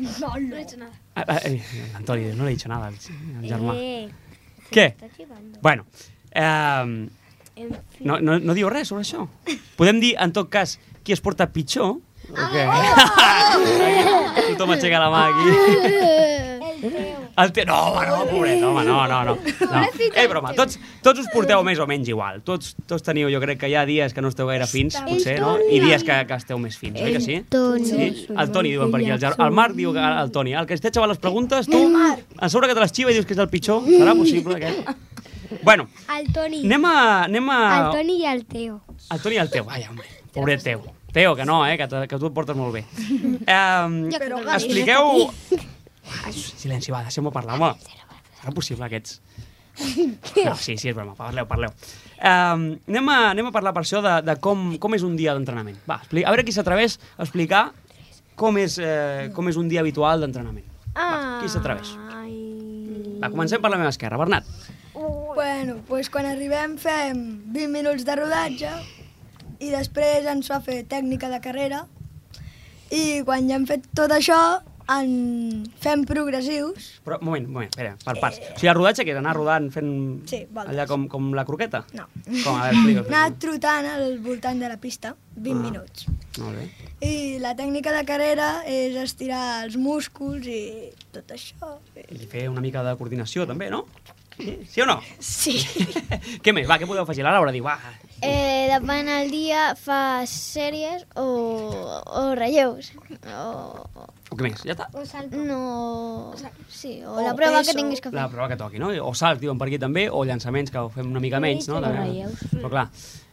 [0.00, 0.96] No, no he hecho nada.
[1.12, 1.60] Ah, ah, eh,
[2.00, 2.96] Antoni, no le he dicho nada al
[3.44, 3.76] germà.
[3.76, 4.08] Eh,
[4.72, 4.94] Què?
[5.60, 5.84] Bueno,
[6.32, 7.08] eh,
[7.68, 8.04] fi.
[8.08, 9.26] No, no, no diu res sobre això?
[9.76, 11.98] Podem dir, en tot cas, qui es porta pitjor?
[12.30, 12.66] O què?
[14.52, 16.50] Tothom aixeca la mà aquí.
[17.40, 17.64] El teu...
[17.68, 19.34] No, home, no, pobret, home, no, no, no.
[19.36, 19.82] no.
[20.14, 22.40] Eh, broma, tots, tots us porteu més o menys igual.
[22.44, 25.38] Tots, tots teniu, jo crec que hi ha dies que no esteu gaire fins, potser,
[25.40, 25.54] no?
[25.60, 27.38] I dies que, que esteu més fins, oi que sí?
[27.52, 27.88] Toni.
[27.88, 28.10] Sí?
[28.34, 29.12] El Toni diuen per aquí.
[29.16, 30.56] El, el Marc diu que el Toni.
[30.60, 33.18] El que es té xaval les preguntes, tu, a sobre que te les xiva i
[33.18, 33.84] dius que és el pitjor.
[33.88, 35.29] Serà possible, aquest?
[35.62, 36.62] Bueno, El Toni.
[36.64, 36.94] anem a...
[37.24, 37.58] Anem a...
[37.78, 38.80] El Toni i el Teo.
[39.10, 39.66] El Toni i el Teu.
[39.70, 40.82] Ai, home, pobret Teu.
[41.12, 42.84] Teo, que no, eh, que, que tu et portes molt bé.
[43.50, 45.24] Um, Però expliqueu...
[46.24, 47.72] Ai, silenci, va, deixeu-me parlar, home.
[48.40, 49.18] Serà possible, aquests?
[50.44, 51.72] No, sí, sí, és broma, parleu, parleu.
[52.20, 55.34] Um, anem, a, anem a parlar per això de, de com, com és un dia
[55.34, 55.78] d'entrenament.
[55.88, 57.62] Va, expli- a veure qui s'atreveix a explicar
[58.40, 60.66] com és, eh, com és un dia habitual d'entrenament.
[60.96, 61.94] Va, qui s'atreveix?
[63.20, 64.18] Va, comencem per la meva esquerra.
[64.20, 64.46] Bernat.
[65.34, 67.20] Bueno, pues quan arribem fem
[67.52, 68.70] 20 minuts de rodatge
[69.60, 71.84] i després ens fa fer tècnica de carrera
[72.90, 74.38] i quan ja hem fet tot això
[74.90, 76.96] en fem progressius.
[77.06, 78.40] Però, un moment, un moment, espera, per parts.
[78.42, 79.92] O sigui, el rodatge que és anar rodant fent
[80.26, 80.72] Sí, voltes.
[80.74, 81.84] allà com, com la croqueta?
[81.94, 82.08] No.
[82.42, 83.04] Com, a veure, explica.
[83.06, 85.70] Anar trotant al voltant de la pista, 20 Ah.
[85.70, 86.06] minuts.
[86.40, 86.66] Molt bé.
[87.06, 91.76] I la tècnica de carrera és estirar els músculs i tot això.
[92.10, 93.84] I fer una mica de coordinació, també, no?
[94.40, 95.00] Sí, sí o no?
[95.18, 95.58] Sí.
[96.44, 96.68] què més?
[96.68, 97.24] Va, què podeu afegir?
[97.26, 97.78] La Laura diu, va,
[98.20, 102.90] Eh, depèn del dia, fa sèries o, o relleus.
[103.32, 103.46] O,
[104.28, 104.60] o què més?
[104.60, 104.90] Ja està.
[104.92, 105.40] O salto.
[105.40, 106.34] no...
[106.68, 107.70] Sí, o, O la prova peso.
[107.70, 108.18] que tinguis que fer.
[108.18, 108.90] La prova que toqui, no?
[109.06, 111.78] O salts, diuen per aquí també, o llançaments, que ho fem una mica menys, no?
[111.80, 112.44] o relleus.
[112.52, 112.86] Però clar.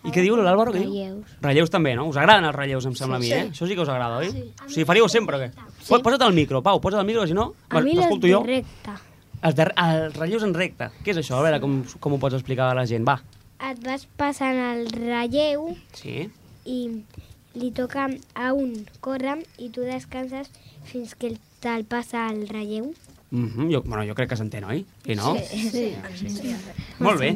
[0.08, 0.72] I què diu l'Àlvaro?
[0.78, 1.36] Relleus.
[1.44, 2.08] Relleus també, no?
[2.08, 3.50] Us agraden els relleus, em sembla a mi, eh?
[3.52, 4.32] Això sí que us agrada, oi?
[4.64, 5.52] O sigui, faríeu sempre o què?
[5.84, 6.00] Sí.
[6.00, 7.52] Posa't el micro, Pau, posa't el micro, si no...
[7.68, 8.46] A mi les t'escolto jo.
[9.42, 10.90] Els, de, els relleus en recte.
[11.04, 11.38] Què és això?
[11.38, 13.06] A veure, com, com ho pots explicar a la gent.
[13.08, 13.20] Va.
[13.70, 16.30] Et vas passant el relleu Sí.
[16.66, 16.80] i
[17.58, 20.50] li toca a un córrer i tu descanses
[20.86, 22.94] fins que te'l passa el relleu.
[23.30, 23.74] Mm -hmm.
[23.74, 24.86] jo, bueno, jo crec que s'entén, oi?
[25.06, 25.36] Sí, no?
[25.36, 25.96] Sí.
[27.00, 27.36] Molt bé.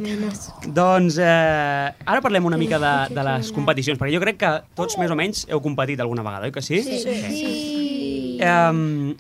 [0.68, 4.98] Doncs eh, ara parlem una mica de, de les competicions, perquè jo crec que tots
[4.98, 6.82] més o menys heu competit alguna vegada, oi que sí?
[6.82, 7.00] Sí.
[7.00, 8.40] Sí.
[8.42, 9.16] Um,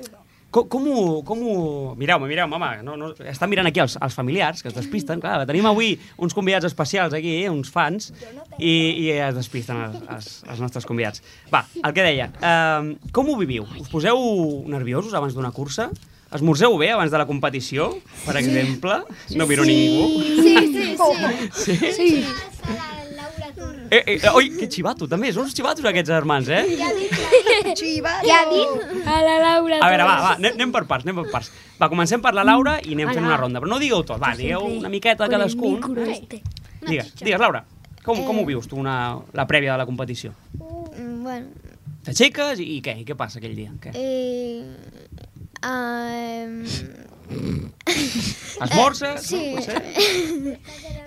[0.52, 1.02] com, com ho...
[1.28, 1.56] Com ho...
[2.00, 5.40] Mireu-me, mireu-me, home, no, no, estan mirant aquí els, els familiars, que es despisten, clar,
[5.50, 8.12] tenim avui uns convidats especials aquí, eh, uns fans,
[8.60, 8.76] i,
[9.08, 11.24] i es despisten els, els, els nostres convidats.
[11.54, 13.68] Va, el que deia, um, com ho viviu?
[13.80, 14.22] Us poseu
[14.72, 15.90] nerviosos abans d'una cursa?
[16.32, 17.90] Esmorzeu bé abans de la competició,
[18.24, 19.02] per exemple?
[19.36, 20.22] No miro ningú.
[20.40, 21.78] Sí, sí, sí.
[21.82, 21.94] Sí?
[21.98, 23.01] sí.
[23.92, 26.62] Eh, eh, oi, que xivato, també, són uns xivatos aquests germans, eh?
[27.76, 28.24] Xivato!
[28.24, 29.04] Què ha dit?
[29.04, 29.80] A la Laura.
[29.84, 31.50] A veure, va, va, anem, anem per parts, anem per parts.
[31.82, 34.32] Va, comencem per la Laura i anem fent una ronda, però no digueu tot, va,
[34.40, 35.76] digueu una miqueta cadascun.
[36.88, 37.66] Digues, digues, Laura,
[38.06, 38.96] com, com ho vius tu una,
[39.38, 40.32] la prèvia de la competició?
[40.56, 41.52] Mm, Bueno,
[42.02, 42.96] T'aixeques i, i què?
[42.98, 43.76] I què passa aquell dia?
[43.84, 43.92] Què?
[43.94, 44.64] eh,
[45.68, 46.56] um,
[48.62, 49.22] Esmorzes?
[49.26, 49.56] sí.
[49.56, 49.62] No?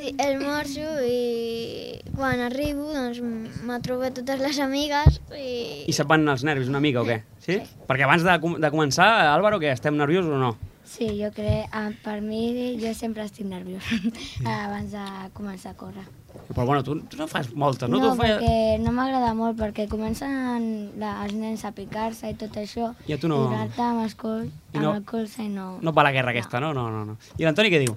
[0.04, 3.20] Sí, esmorzo i quan arribo doncs
[3.64, 5.84] me trobo totes les amigues i...
[5.88, 7.20] I se't van els nervis una mica o què?
[7.44, 7.60] Sí?
[7.88, 10.52] Perquè abans de, com- de començar, Álvaro, que estem nerviosos o no?
[10.84, 13.82] Sí, jo crec, ah, per mi, jo sempre estic nerviós
[14.44, 16.04] abans de començar a córrer.
[16.52, 17.96] Però bueno, tu, tu no fas moltes, no?
[17.98, 18.34] No, tu fas...
[18.34, 23.14] perquè no m'agrada molt, perquè comencen la, els nens a picar-se i tot això, I
[23.16, 24.44] a tu no- i donar-te amb, el col,
[24.74, 25.78] I amb no- el colze i no...
[25.80, 26.74] No va la guerra aquesta, no?
[26.76, 27.16] No, no, no.
[27.38, 27.96] I l'Antoni què diu?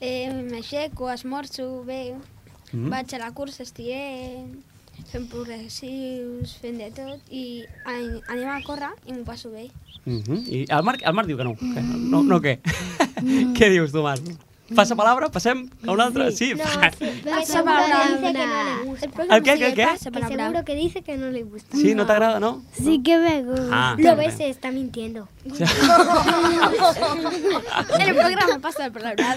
[0.00, 2.02] Eh, M'aixeco, esmorzo bé,
[2.68, 2.90] Mm.
[2.92, 4.50] vaig a la cursa, estirem,
[5.12, 9.70] fem progressius, fem de tot, i an- anem a córrer i m'ho passo bé.
[10.04, 10.48] Mm -hmm.
[10.48, 11.54] I el Marc, el Marc diu que no.
[11.56, 12.58] Que no, no què?
[13.58, 14.22] què dius tu, Marc?
[14.76, 15.30] Passa palabra?
[15.32, 16.30] Passem a una altra?
[16.30, 16.54] Sí.
[16.54, 18.04] Pasa palabra.
[19.30, 19.86] El què, què, què?
[19.86, 20.62] Pasa palabra.
[20.62, 21.74] que dice que no le gusta.
[21.74, 22.62] Sí, no t'agrada, no?
[22.72, 23.70] Sí que me gusta.
[23.72, 25.26] Ah, Lo ves, se está mintiendo.
[25.46, 25.52] En
[28.08, 29.36] el programa pasa palabra.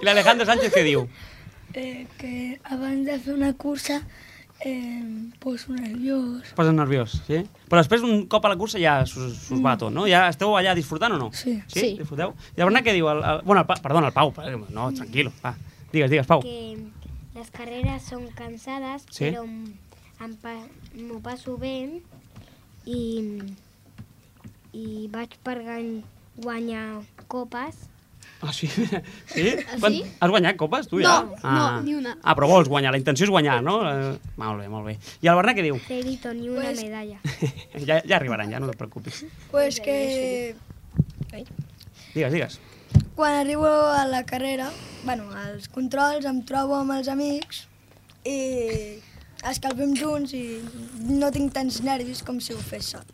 [0.00, 1.08] I l'Alejandro Sánchez què diu?
[1.74, 4.00] Eh, que abans de fer una cursa
[4.64, 5.02] eh,
[5.40, 6.52] poso nerviós.
[6.54, 7.40] Posa nerviós, sí?
[7.68, 10.06] Però després, un cop a la cursa, ja s'us s'us va tot, no?
[10.06, 11.32] Ja esteu allà disfrutant o no?
[11.34, 11.56] Sí.
[11.66, 11.80] Sí?
[11.80, 11.88] Sí.
[11.98, 12.32] Disfruteu?
[12.56, 13.08] Bernat què diu?
[13.10, 14.32] El, el, bueno, el, Pa- perdona, el Pau.
[14.70, 15.56] No, tranquilo, va.
[15.92, 16.40] Digues, digues, Pau.
[16.46, 16.78] Que
[17.34, 19.32] las carreras son cansadas, Sí.
[20.40, 22.00] pa- m'ho passo bé
[22.86, 23.42] i,
[24.72, 25.58] i vaig per
[26.38, 27.88] guanyar copes.
[28.44, 28.68] Ah, sí?
[29.34, 29.44] Sí?
[29.80, 31.14] Quan, has guanyat copes, tu, ja?
[31.24, 31.54] No, ah.
[31.56, 32.12] no, ni una.
[32.22, 33.78] Ah, però vols guanyar, la intenció és guanyar, no?
[33.88, 34.98] Eh, molt bé, molt bé.
[35.24, 35.78] I el Bernat què diu?
[35.88, 37.18] Cerito, ni una Pues- medalla.
[37.88, 39.24] ja, ja arribaran, ja, no et preocupis.
[39.50, 40.54] Pues que...
[42.14, 42.60] Digues, digues.
[43.16, 44.68] quan arribo a la carrera,
[45.04, 47.64] bueno, als controls, em trobo amb els amics
[48.26, 48.36] i
[49.50, 50.44] escalfem junts i
[51.10, 53.06] no tinc tants nervis com si ho fes sol.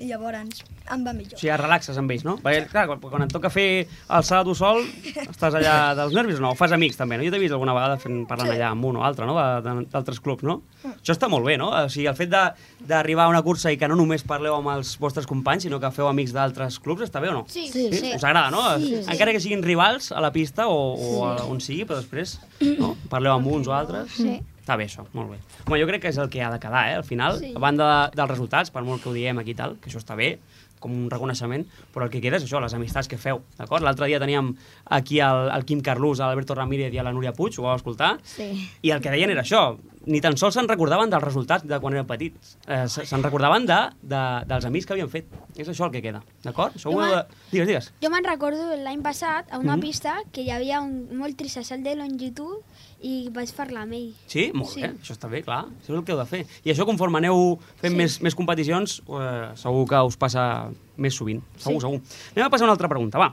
[0.00, 1.34] I llavors em va millor.
[1.36, 2.38] O sigui, et relaxes amb ells, no?
[2.40, 4.80] Perquè, clar, quan, quan et toca fer alçada tu sol,
[5.26, 6.50] estàs allà dels nervis o no?
[6.54, 7.26] O fas amics, també, no?
[7.26, 8.56] Jo t'he vist alguna vegada fent, parlant Sí.
[8.56, 9.34] allà amb un o altre, no?
[9.36, 10.62] D'altres clubs, no?
[10.88, 11.68] Això està molt bé, no?
[11.70, 12.52] O sigui, el fet de-
[12.88, 15.90] d'arribar a una cursa i que no només parleu amb els vostres companys, sinó que
[15.92, 17.44] feu amics d'altres clubs, està bé o no?
[17.48, 18.12] Sí, Sí, sí.
[18.16, 18.62] Us agrada, no?
[18.78, 19.10] Sí, sí.
[19.12, 22.40] Encara que siguin rivals a la pista o, o a on sigui, però després
[22.78, 22.96] no?
[23.10, 24.10] parleu amb uns o altres.
[24.16, 24.40] Sí.
[24.70, 25.38] Està bé, això, molt bé.
[25.66, 26.94] Home, jo crec que és el que ha de quedar, eh?
[27.00, 27.52] Al final, Sí.
[27.56, 30.14] a banda de, dels resultats, per molt que ho diem aquí tal, que això està
[30.14, 30.38] bé,
[30.78, 33.82] com un reconeixement, però el que queda és això, les amistats que feu, d'acord?
[33.82, 34.54] L'altre dia teníem
[34.86, 38.18] aquí el, el Quim Carlús, l'Alberto Ramírez i a la Núria Puig, ho vau escoltar,
[38.22, 38.46] Sí.
[38.80, 41.92] i el que deien era això, ni tan sols se'n recordaven dels resultats de quan
[41.92, 45.26] eren petits, eh, se- se'n recordaven de, de, dels amics que havien fet.
[45.58, 46.72] És això el que queda, d'acord?
[46.86, 47.24] Heu de...
[47.52, 47.92] Digues, digues.
[48.00, 49.80] Jo me'n recordo l'any passat a una Mhm.
[49.82, 52.64] pista que hi havia un molt trissasal de longitud
[53.02, 54.10] i vaig parlar amb ell.
[54.26, 54.50] Sí?
[54.54, 54.82] Molt Sí.
[54.82, 55.64] bé, això està bé, clar.
[55.64, 56.46] Això és el que heu de fer.
[56.64, 57.96] I això, conforme aneu fent Sí.
[57.96, 61.42] més, més competicions, eh, segur que us passa més sovint.
[61.56, 61.86] Segur, Sí.
[61.86, 62.00] segur.
[62.36, 63.32] Anem a passar una altra pregunta, va.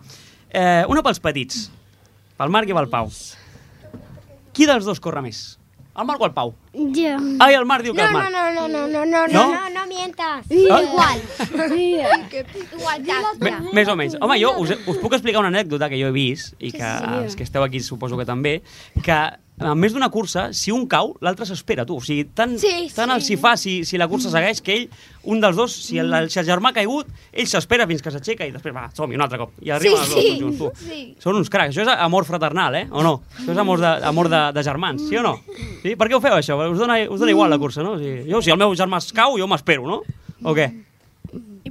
[0.50, 1.70] Eh, una pels petits,
[2.38, 3.10] pel Marc i pel Pau.
[4.54, 5.60] Qui dels dos corre més?
[5.98, 6.54] El Marc o el Pau?
[6.74, 7.18] Jo.
[7.40, 8.30] Ai, el Marc diu que el Marc.
[8.32, 9.52] no, no, no, no, no, No?
[9.54, 10.46] no, no mientas.
[10.72, 10.82] Ah?
[10.82, 11.22] Igual.
[12.78, 13.40] Igualtat.
[13.40, 14.16] Me- Més o menys.
[14.22, 17.36] Home, jo us, us puc explicar una anècdota que jo he vist, i que els
[17.36, 18.62] que esteu aquí suposo que també,
[19.04, 19.18] que
[19.60, 21.96] a més d'una cursa, si un cau, l'altre s'espera, tu.
[21.98, 23.32] O sigui, tant, Sí, tant el sí.
[23.34, 24.84] si fa si, si la cursa segueix, que ell,
[25.34, 28.46] un dels dos, si el, si el germà ha caigut, ell s'espera fins que s'aixeca
[28.46, 29.56] i després, va, som-hi, un altre cop.
[29.66, 30.70] I arriben els dos sí, junts, tu.
[30.86, 31.00] sí.
[31.24, 31.74] Són uns cracs.
[31.74, 32.86] Això és amor fraternal, eh?
[32.92, 33.16] O no?
[33.40, 35.34] Això és amor de, amor de, de germans, sí o no?
[35.82, 35.96] Sí?
[35.98, 36.60] Per què ho feu, això?
[36.70, 37.96] Us dona, us dona igual la cursa, no?
[37.98, 40.04] O sigui, jo, si el meu germà es cau, jo m'espero, no?
[40.46, 40.70] O què?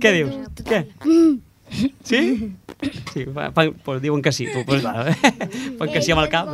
[0.03, 0.35] Què dius?
[0.67, 0.83] Què?
[2.05, 2.21] Sí?
[3.15, 5.15] Sí, fa, fa, pues diuen que sí, tu, pues clar.
[5.79, 6.51] Fan que sí amb el cap.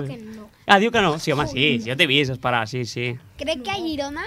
[0.67, 1.19] Ah, diu que no?
[1.19, 3.17] Sí, home, sí, sí, jo t'he vist esperar, sí, sí.
[3.39, 4.25] Crec que a Girona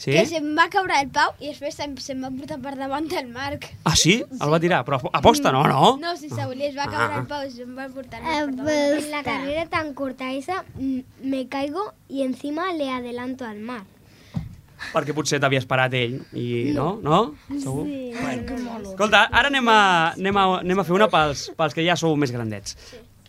[0.00, 0.12] Sí?
[0.16, 3.26] que se'm va caure el Pau i després se'm, se'm va portar per davant el
[3.34, 3.66] Marc.
[3.84, 4.14] Ah, sí?
[4.40, 4.78] El va tirar?
[4.86, 5.98] Però aposta, no, no?
[6.00, 7.18] No, sense voler, es va caure Ah.
[7.20, 8.62] el Pau i se'm va portar Eh, per davant.
[8.64, 13.60] pues, En la carrera tan corta esa, mm, me caigo y encima le adelanto al
[13.60, 13.82] mar.
[14.94, 16.98] Perquè potser t'havia esperat ell i no?
[17.02, 17.34] No?
[17.50, 17.84] Segur?
[17.84, 18.12] Sí.
[18.18, 18.90] Bueno.
[18.94, 22.16] Escolta, ara anem a, anem a, anem a fer una pels, pels que ja sou
[22.16, 22.78] més grandets.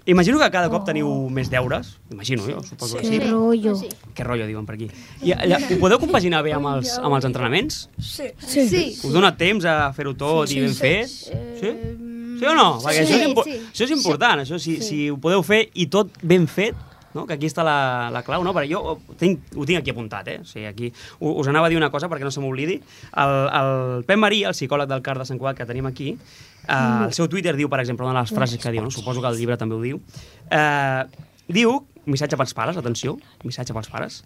[0.06, 1.92] Imagino que cada cop teniu més deures.
[2.10, 3.20] Imagino, jo, suposo que sí.
[3.20, 3.76] rollo.
[3.78, 3.90] Sí.
[4.18, 4.88] Que rotllo, diuen per aquí.
[5.22, 7.84] I allà, ho podeu compaginar bé amb els, amb els entrenaments?
[8.00, 8.32] Sí.
[8.42, 8.66] Sí.
[8.72, 8.84] sí.
[9.06, 11.12] Us dona temps a fer-ho tot i ben fet?
[11.62, 11.74] Sí?
[12.42, 12.80] Sí o no?
[12.82, 13.60] Perquè això, és sí.
[13.70, 16.78] això és important, això, si, si ho podeu fer i tot ben fet,
[17.16, 17.26] no?
[17.28, 18.54] que aquí està la, la clau, no?
[18.56, 20.38] perquè jo ho tinc, ho tinc aquí apuntat, eh?
[20.42, 22.80] o sigui, aquí us anava a dir una cosa perquè no se m'oblidi.
[23.24, 26.80] El, el Pep Marí, el psicòleg del CAR de Sant Cugat que tenim aquí, eh,
[27.08, 28.94] el seu Twitter diu, per exemple, una de les frases que diu, no?
[28.94, 30.02] suposo que el llibre també ho diu,
[30.50, 34.24] eh, diu, missatge pels pares, atenció, missatge pels pares,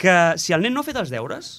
[0.00, 1.56] que si el nen no ha fet els deures,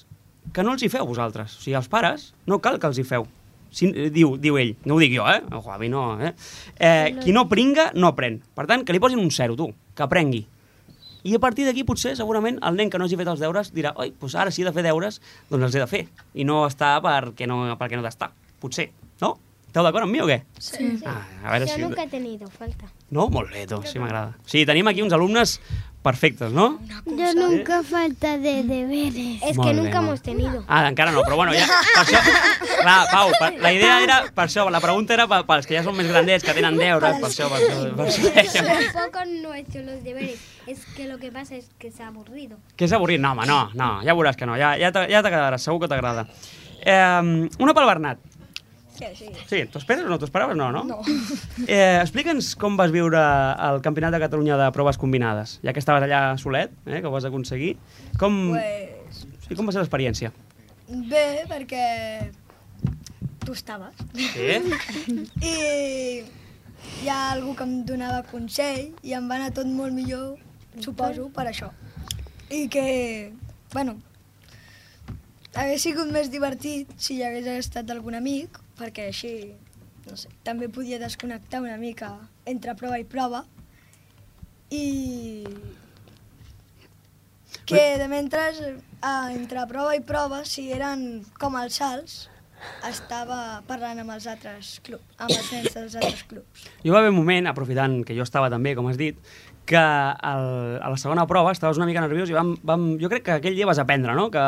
[0.52, 1.56] que no els hi feu vosaltres.
[1.58, 3.26] O sigui, els pares no cal que els hi feu.
[3.70, 5.40] Si, eh, diu, diu ell, no ho dic jo, eh?
[5.42, 6.34] A mi no, eh?
[6.78, 7.16] eh?
[7.22, 8.40] Qui no pringa, no aprèn.
[8.56, 10.46] Per tant, que li posin un zero, tu, que aprengui.
[11.26, 13.90] I a partir d'aquí, potser, segurament, el nen que no hagi fet els deures dirà
[13.98, 15.18] oi, doncs ara si he de fer deures,
[15.50, 16.04] doncs els he de fer.
[16.38, 18.30] I no està perquè no, perquè no d'estar.
[18.62, 18.92] Potser,
[19.24, 19.32] no?
[19.66, 20.38] Esteu d'acord amb mi o què?
[20.62, 20.86] Sí.
[21.04, 21.82] Ah, a veure Yo si...
[21.82, 22.86] nunca he tenido falta.
[23.10, 23.26] No?
[23.28, 24.38] Molt bé, tu, sí m'agrada.
[24.48, 25.58] Sí, tenim aquí uns alumnes
[26.06, 26.78] perfectes, no?
[27.04, 29.42] Yo nunca falta de deberes.
[29.42, 30.62] Es Molt que bé, nunca hemos tenido.
[30.68, 31.66] Ah, encara no, però bueno, ja,
[31.96, 32.20] per això...
[32.76, 35.82] Clar, Pau, per, la idea era, per això, la pregunta era per, pels que ja
[35.82, 38.06] són més grandets, que tenen deures, per això, per això, per
[38.44, 38.62] això.
[38.62, 40.38] Tampoco no he hecho los deberes.
[40.70, 42.60] Es que lo que pasa es que es aburrido.
[42.76, 43.20] Que és avorrit?
[43.20, 46.28] No, home, no, no, ja veuràs que no, ja, ja t'agradarà, segur que t'agrada.
[46.86, 48.35] Eh, una pel Bernat.
[48.96, 49.28] Sí, sí.
[49.48, 50.56] Sí, t'ho esperes o no t'ho esperaves?
[50.56, 50.84] No, no?
[50.88, 51.00] No.
[51.66, 53.20] Eh, Explica'ns com vas viure
[53.68, 57.12] el Campionat de Catalunya de proves combinades, ja que estaves allà solet, eh, que ho
[57.14, 57.76] vas aconseguir.
[58.18, 60.32] Com, Pues, sí, com va ser l'experiència?
[60.86, 62.30] bé, perquè
[63.44, 63.94] tu estaves.
[64.14, 64.60] Sí?
[65.42, 66.22] I
[67.02, 70.36] hi ha algú que em donava consell i em va anar tot molt millor,
[70.80, 71.72] suposo, per això.
[72.54, 73.32] I que,
[73.72, 73.96] bueno,
[75.56, 79.32] hagués sigut més divertit si hi hagués estat algun amic, perquè així,
[80.06, 82.12] no sé, també podia desconnectar una mica
[82.46, 83.44] entre prova i prova.
[84.70, 85.44] I
[87.66, 88.46] que de mentre,
[89.02, 92.16] ah, entre prova i prova, si eren com els salts,
[92.86, 96.68] estava parlant amb els altres clubs, amb els nens dels altres clubs.
[96.84, 99.18] Jo va haver un moment, aprofitant que jo estava també, com has dit,
[99.66, 103.26] que el, a la segona prova estaves una mica nerviós i vam, vam, jo crec
[103.26, 104.28] que aquell dia vas aprendre, no?
[104.30, 104.46] Que,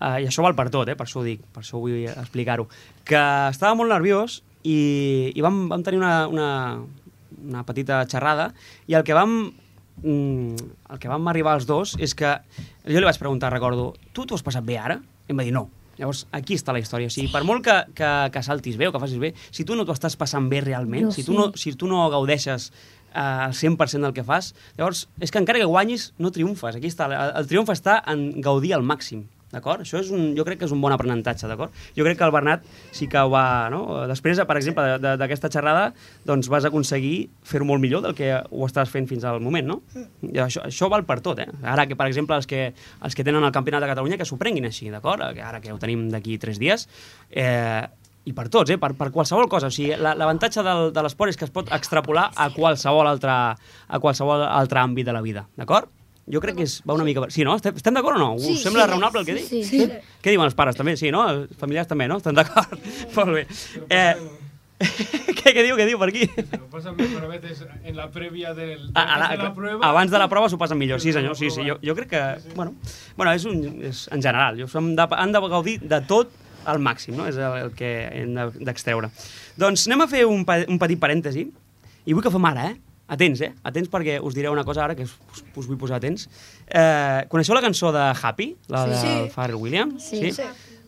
[0.00, 0.96] eh, I això val per tot, eh?
[0.98, 2.68] per això ho dic, per això vull explicar-ho.
[3.04, 6.50] Que estava molt nerviós i, i vam, vam tenir una, una,
[7.44, 8.52] una petita xerrada
[8.86, 9.38] i el que vam
[10.02, 12.36] mm, el que vam arribar els dos és que
[12.86, 14.98] jo li vaig preguntar, recordo, tu t'ho has passat bé ara?
[15.28, 15.68] I em va dir no.
[15.98, 17.10] Llavors, aquí està la història.
[17.10, 19.74] O sigui, per molt que, que, que saltis bé o que facis bé, si tu
[19.74, 21.38] no t'ho estàs passant bé realment, No, si, tu sí.
[21.38, 25.58] no, si tu no gaudeixes eh, al 100% del que fas, llavors, és que encara
[25.58, 26.78] que guanyis, no triomfes.
[26.78, 29.26] Aquí està, el, el triomf està en gaudir al màxim.
[29.52, 29.80] D'acord?
[29.80, 31.72] Això és un, jo crec que és un bon aprenentatge, d'acord?
[31.96, 33.44] Jo crec que el Bernat sí que ho va...
[33.72, 33.80] No?
[34.10, 35.86] Després, per exemple, d'aquesta xerrada,
[36.28, 39.78] doncs vas aconseguir fer-ho molt millor del que ho estàs fent fins al moment, no?
[40.28, 41.48] I això, això val per tot, eh?
[41.64, 44.36] Ara que, per exemple, els que, els que tenen el Campionat de Catalunya, que s'ho
[44.36, 45.24] prenguin així, d'acord?
[45.24, 46.84] Ara que ho tenim d'aquí tres dies,
[47.30, 47.86] eh,
[48.28, 48.76] i per tots, eh?
[48.76, 49.70] per, per qualsevol cosa.
[49.70, 53.32] O sigui, la- l'avantatge del, de l'esport és que es pot extrapolar a qualsevol altre,
[53.32, 55.88] a qualsevol altre àmbit de la vida, d'acord?
[56.32, 57.22] Jo crec que és, va una mica...
[57.32, 57.54] Sí, no?
[57.56, 58.30] Estem, estem d'acord o no?
[58.38, 58.90] Sí, Us sembla sí.
[58.90, 59.46] raonable el que dic?
[59.48, 59.84] Sí, sí.
[60.22, 60.96] Què diuen els pares també?
[61.00, 61.22] Sí, no?
[61.30, 62.18] Els familiars també, no?
[62.20, 62.74] Estan d'acord?
[63.16, 63.46] Molt bé.
[63.88, 64.12] Eh,
[65.38, 66.26] què, què diu, què diu per aquí?
[66.52, 69.80] Lo pasan mejor a veces en la previa del, A, a la, de la prueba.
[69.88, 72.20] abans de la prova s'ho passen millor, sí senyor, sí, sí, jo, jo crec que,
[72.54, 72.76] bueno,
[73.16, 76.30] bueno és, un, és en general, jo som de, han de gaudir de tot
[76.68, 77.26] al màxim, no?
[77.26, 79.10] és el, el que hem de- d'extreure.
[79.58, 81.48] Doncs anem a fer un, un petit parèntesi,
[82.06, 82.76] i vull que fem ara, eh?
[83.08, 83.52] Atents, eh?
[83.64, 85.14] Atents perquè us diré una cosa ara que us,
[85.56, 86.28] us, vull posar atents.
[86.68, 88.90] Eh, coneixeu la cançó de Happy, la Sí.
[88.90, 89.30] de Sí.
[89.34, 90.02] Pharrell Williams?
[90.10, 90.32] Sí.
[90.32, 90.42] Sí.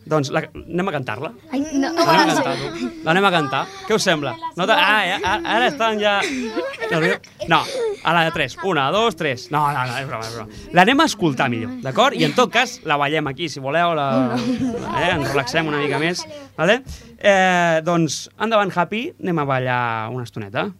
[0.05, 1.29] Doncs la, anem a cantar-la.
[1.53, 1.91] Ai, no.
[1.93, 2.87] L'anem a cantar, tu.
[3.05, 3.59] L'anem a cantar.
[3.87, 4.31] Què us sembla?
[4.57, 4.73] No te...
[4.73, 6.15] ah, ja, ara, ara estan ja...
[7.47, 7.59] No,
[8.03, 8.57] a la de 3.
[8.65, 9.51] Una, dos, tres.
[9.51, 10.49] No, no, no, és broma, és broma.
[10.73, 12.17] L'anem a escoltar millor, d'acord?
[12.17, 14.07] I en tot cas, la ballem aquí, si voleu, la,
[14.39, 16.25] eh, ens relaxem una mica més.
[16.57, 16.81] Vale?
[17.17, 20.71] Eh, doncs, endavant, Happy, anem a ballar una estoneta.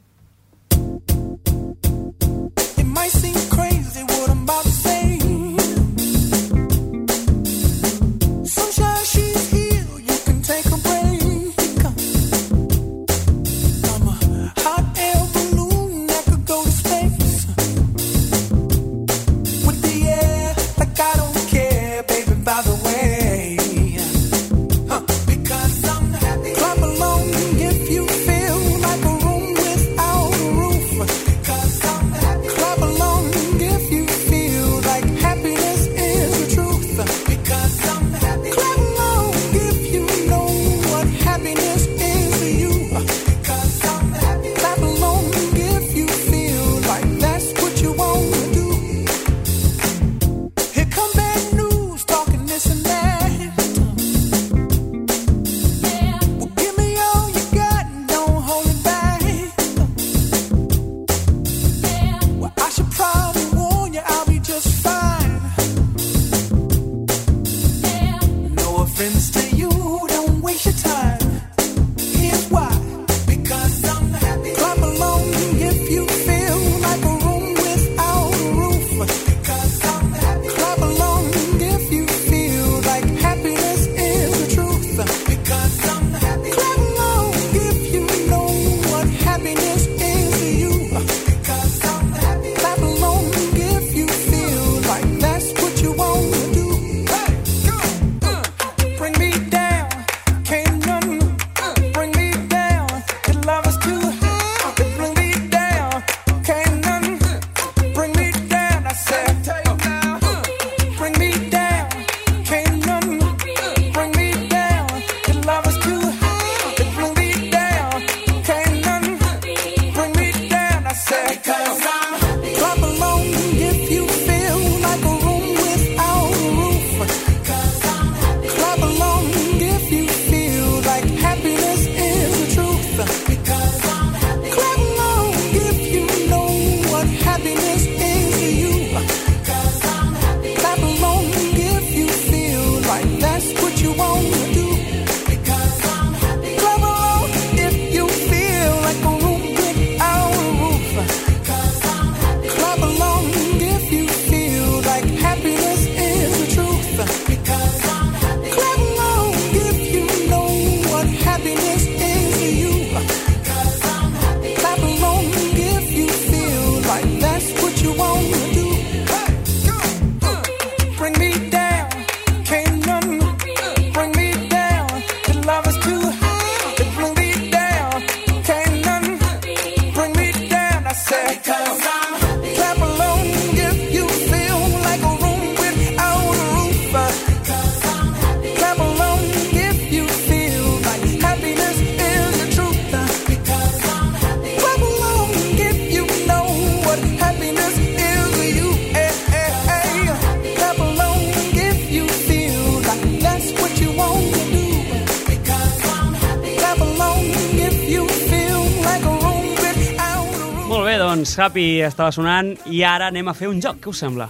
[211.41, 214.27] Happy estava sonant i ara anem a fer un joc, què us sembla?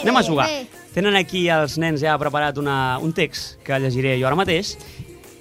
[0.00, 0.46] Anem a jugar.
[0.94, 4.70] Tenen aquí els nens ja preparat una, un text que llegiré jo ara mateix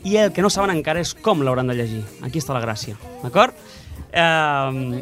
[0.03, 2.01] i el que no saben encara és com l'hauran de llegir.
[2.27, 3.55] Aquí està la gràcia, d'acord?
[4.11, 4.99] Eh,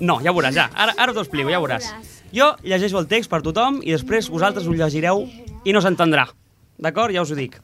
[0.00, 0.70] no, ja ho veuràs, ja.
[0.72, 1.90] Ara, ara t'ho explico, ja ho veuràs.
[2.32, 5.26] Jo llegeixo el text per tothom i després vosaltres ho llegireu
[5.68, 6.30] i no s'entendrà.
[6.80, 7.12] D'acord?
[7.12, 7.60] Ja us ho dic.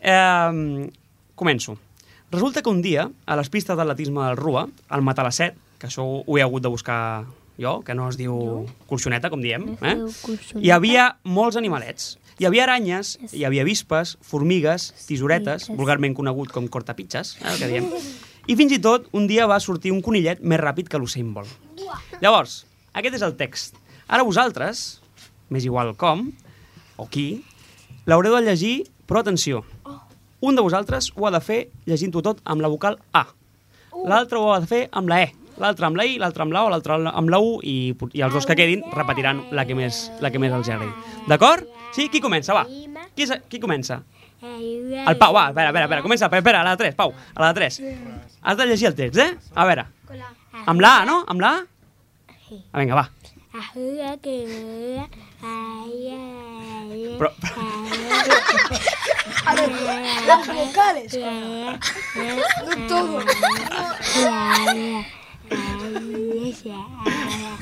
[0.00, 0.88] Eh,
[1.36, 1.76] començo.
[2.32, 6.38] Resulta que un dia, a les pistes d'atletisme del RUA, al Matalasset, que això ho
[6.38, 7.26] he hagut de buscar
[7.58, 9.96] jo, que no es diu colxoneta, com diem, eh?
[10.60, 12.16] hi havia molts animalets.
[12.36, 17.70] Hi havia aranyes, hi havia vispes, formigues, tisoretes, vulgarment conegut com cortapitxes, eh, el que
[17.70, 17.86] diem.
[18.46, 21.54] I fins i tot, un dia va sortir un conillet més ràpid que l'Usain Bolt.
[22.20, 22.60] Llavors,
[22.92, 23.80] aquest és el text.
[24.06, 25.00] Ara vosaltres,
[25.48, 26.28] m'és igual com,
[27.00, 27.40] o qui,
[28.04, 28.76] l'haureu de llegir,
[29.08, 29.64] però atenció,
[30.44, 31.58] un de vosaltres ho ha de fer
[31.88, 33.24] llegint-ho tot amb la vocal A.
[34.04, 35.32] L'altre ho ha de fer amb la E.
[35.62, 38.34] L'altre amb la I, l'altre amb la O, l'altre amb la U i, i els
[38.34, 40.92] dos que quedin repetiran la que més, la que més els agradi.
[41.30, 41.64] D'acord?
[41.96, 42.10] Sí?
[42.12, 42.54] Qui comença?
[42.56, 42.66] Va.
[43.16, 44.02] Qui, és, qui comença?
[44.42, 47.40] El Pau, va, espera, espera, espera, comença, espera, espera, a la de 3, Pau, a
[47.40, 47.80] la de 3.
[48.42, 49.30] Has de llegir el text, eh?
[49.54, 49.86] A veure.
[50.66, 51.22] Amb la A, no?
[51.26, 51.64] Amb la A?
[52.72, 53.10] Ah, vinga, va.
[57.16, 57.30] Però,
[59.46, 59.70] A ver,
[60.26, 61.18] las vocales.
[62.66, 63.20] No todo.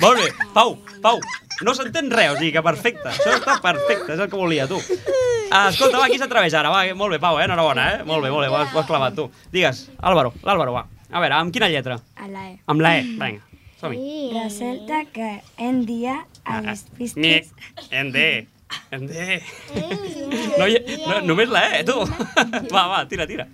[0.05, 1.20] Molt bé, Pau, Pau,
[1.64, 4.78] no s'entén res, o sigui que perfecte, això està perfecte, és el que volia, tu.
[5.55, 6.72] Ah, escolta, va, qui s'atreveix ara?
[6.72, 7.47] Va, molt bé, Pau, eh?
[7.47, 8.05] enhorabona, eh?
[8.09, 9.28] Molt bé, molt bé, ho has, ho has clavat, tu.
[9.55, 10.85] Digues, Álvaro, l'Álvaro, va.
[11.14, 12.01] A veure, amb quina lletra?
[12.18, 12.57] A la E.
[12.72, 14.01] Amb la E, vinga, som-hi.
[14.35, 15.30] Resulta que
[15.62, 17.53] en dia a les Ni, pistes...
[17.91, 18.24] en D,
[18.91, 19.43] en D.
[20.59, 22.01] No, no, només la E, tu.
[22.74, 23.47] Va, va, tira, tira.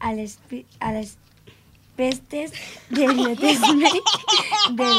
[0.00, 0.36] a les,
[0.80, 1.16] a les
[1.96, 2.52] pestes
[2.90, 3.90] del netisme
[4.72, 4.98] del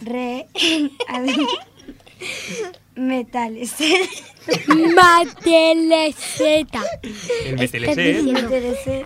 [0.00, 0.46] re
[1.08, 1.26] al
[2.94, 3.74] metales.
[4.94, 6.82] Mateleceta.
[7.44, 8.50] El diciendo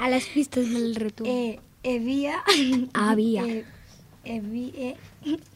[0.01, 1.25] a las pistas del reto.
[1.27, 2.43] Eh, havia...
[2.95, 3.45] Había.
[3.45, 3.65] Eh,
[4.25, 4.95] havia...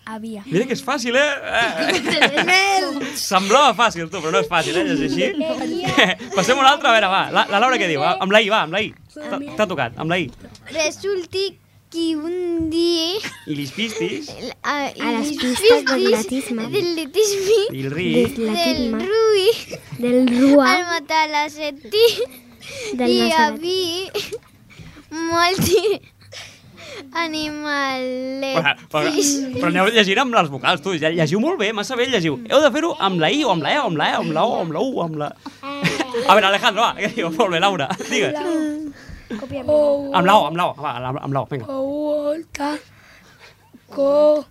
[0.04, 0.44] Había.
[0.46, 1.26] Mira que és fàcil, eh?
[1.42, 3.00] eh?
[3.18, 4.84] Semblava fàcil, tu, però no és fàcil, eh?
[4.86, 6.30] Llegir així.
[6.36, 7.22] Passem una altra, a veure, va.
[7.34, 8.04] La, la Laura què diu?
[8.06, 8.92] Amb la I, va, amb la I.
[9.16, 10.28] T'ha- T'ha tocat, amb la I.
[10.70, 11.48] Resulti
[11.90, 13.20] que un dia...
[13.46, 14.28] I les pistis,
[14.62, 16.66] A, A las pistas del atletisme.
[16.72, 17.60] Del atletisme.
[17.72, 18.92] i el ri, Del.
[19.06, 19.46] Rui.
[19.98, 20.66] Del Rua.
[20.72, 22.06] Al matar la seti.
[22.98, 23.46] Del I Nazaret.
[23.46, 24.10] havia
[25.30, 25.70] molts
[27.12, 28.56] animalets.
[28.56, 29.10] Però, però,
[29.60, 30.94] però aneu llegint amb les vocals, tu.
[30.98, 32.38] lle- Llegiu molt bé, massa bé llegiu.
[32.50, 34.22] Heu de fer-ho amb la I, o amb la E, o amb la E, o
[34.24, 35.30] amb la O, amb la U, amb la...
[35.62, 37.30] A veure, Alejandro, va, què diu?
[37.36, 38.34] Molt bé, Laura, digues.
[39.66, 41.66] O, Amb la O, amb la O, va, amb amb la O, vinga.
[41.66, 42.76] o volta,
[43.90, 44.46] co,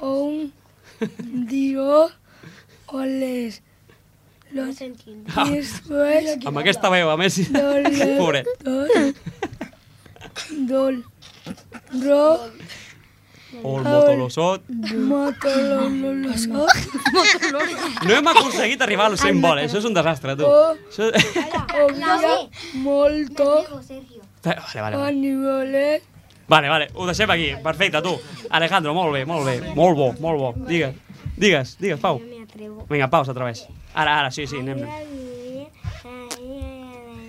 [0.00, 0.52] on,
[1.50, 2.08] dio,
[2.88, 3.60] oles,
[4.52, 7.36] los después, Amb aquesta veu, a més...
[8.18, 8.48] Pobret.
[8.64, 8.88] dos,
[10.70, 11.02] dol,
[12.04, 12.24] ro,
[13.62, 14.62] O el motolosot.
[14.68, 16.60] motololosot,
[18.06, 20.44] No hem aconseguit arribar al 100 bola, això és un desastre, tu.
[20.44, 20.74] Oh.
[20.90, 21.08] Això...
[21.84, 22.36] obvia,
[22.84, 23.64] molto,
[24.44, 25.08] Vale, vale, vale.
[25.08, 26.02] animales,
[26.48, 27.52] Vale, vale, ho deixem aquí.
[27.62, 28.14] Perfecte, tu.
[28.50, 29.60] Alejandro, molt bé, molt bé.
[29.76, 30.54] Molt bo, molt bo.
[30.68, 30.94] Digues,
[31.36, 32.20] digues, digues, Pau.
[32.88, 33.66] Vinga, Pau, s'atreveix.
[33.92, 34.80] Ara, ara, sí, sí, anem.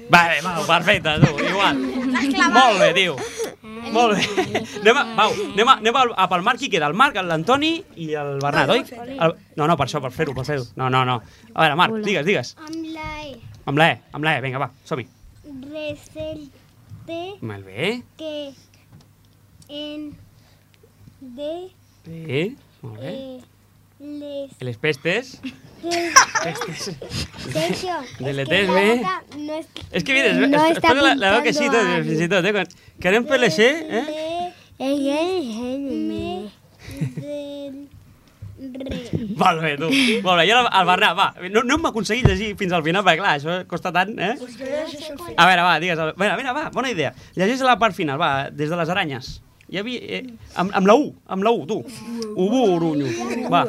[0.09, 1.75] Vale, Pau, perfecte, tu, igual.
[2.55, 3.15] Molt bé, tio.
[3.93, 4.23] Molt bé.
[4.81, 6.87] Anem a, Pau, anem a, anem a, a pel Marc, qui queda?
[6.91, 7.71] El Marc, l'Antoni
[8.03, 8.83] i el Bernat, oi?
[9.17, 10.65] El, no, no, per això, per fer-ho, per fer-ho.
[10.79, 11.19] No, no, no.
[11.53, 12.53] A veure, Marc, digues, digues.
[12.67, 13.33] Amb la E.
[13.69, 15.07] Amb la E, amb la E, vinga, va, som-hi.
[15.49, 17.19] Resulta
[17.49, 17.91] Molt bé.
[18.17, 18.33] que
[19.69, 20.09] en
[21.21, 21.51] de
[22.05, 22.43] Sí,
[22.81, 23.13] molt bé.
[23.13, 23.41] eh,
[23.99, 25.39] les Les pestes.
[27.51, 28.75] Sergio, De es l'etesme.
[28.75, 30.47] que la boca no es És que mira, es, No
[31.01, 32.51] la, la que sí, tot, fins i tot, eh?
[32.55, 32.67] Quan,
[32.99, 34.05] que anem per l'Eixer, eh?
[39.39, 39.87] Molt bé, tu.
[40.23, 41.27] Molt bé, i ara el Bernat, va.
[41.51, 44.33] No, no hem aconseguit llegir fins al final, perquè clar, això costa tant, eh?
[45.37, 46.01] A veure, va, digues.
[46.19, 47.13] Mira, mira, va, bona idea.
[47.39, 49.37] Llegeix la part final, va, des de les aranyes.
[49.69, 49.99] Hi havia...
[50.01, 50.23] Eh,
[50.57, 51.83] amb, amb la U, amb la U, tu.
[52.33, 53.05] Ubu, urunyo.
[53.53, 53.61] Va.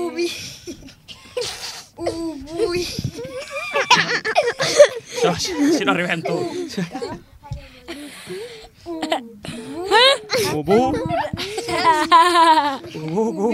[0.00, 0.28] Ubi.
[2.00, 2.84] Ubui.
[5.44, 6.36] Si, si no arribem, tu.
[10.54, 10.80] Ubu.
[12.94, 13.48] Ubu, ubu.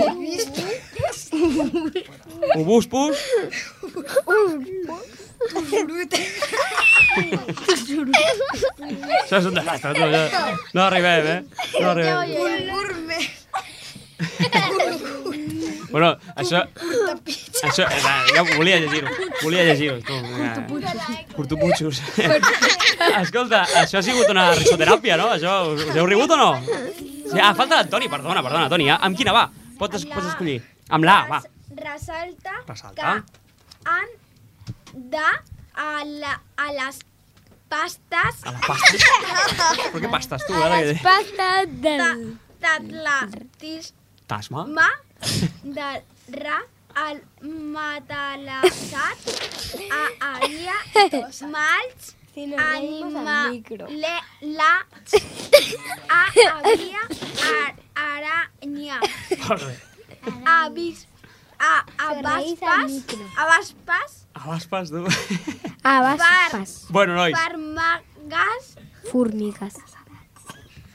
[9.30, 10.06] Això és un desastre, tu.
[10.10, 10.40] Ja.
[10.74, 11.42] No arribem, eh?
[11.78, 12.16] No arribem.
[12.66, 13.28] Gourmet.
[15.90, 16.60] Bueno, això...
[17.66, 18.00] Això, eh,
[18.30, 19.10] ja volia llegir-ho.
[19.42, 20.18] Volia llegir-ho, tu.
[21.34, 21.98] Cortoputxos.
[23.24, 25.32] Escolta, això ha sigut una risoteràpia, no?
[25.34, 26.50] Això, us, us heu rigut o no?
[26.62, 28.86] Sí, ah, falta l'Antoni, perdona, perdona, Toni.
[28.94, 29.48] Ah, Amb quina va?
[29.80, 30.60] Pots, pots escollir.
[30.94, 31.42] Amb la, va.
[31.80, 33.02] Resalta Ressalta.
[33.02, 34.08] que han
[35.10, 37.02] de a, la, a les
[37.70, 38.96] pastes A la pasta.
[39.92, 40.52] Però què pastes, tu?
[40.58, 40.94] Ara que...
[41.04, 42.36] pastes del...
[42.60, 43.96] d'atletisme
[44.30, 44.66] Tasma?
[45.62, 45.88] de
[46.40, 46.60] ra
[47.00, 47.18] al
[47.74, 49.18] matalassat
[49.90, 50.76] a havia
[51.50, 52.14] mals
[52.64, 54.06] animalets
[56.08, 56.22] a
[56.54, 57.02] havia
[57.50, 58.98] ar- aranya
[60.56, 61.06] avis
[61.58, 61.84] a
[63.44, 65.04] abaspes abaspes Abaspes, tu.
[65.82, 66.86] Abaspas.
[66.90, 67.34] Bueno, nois.
[67.36, 68.76] farmagas
[69.10, 69.74] Formigues.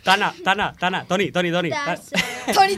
[0.03, 1.05] Tana, Tana, Tana.
[1.05, 1.71] Toni, Toni, Toni.
[2.53, 2.77] Toni,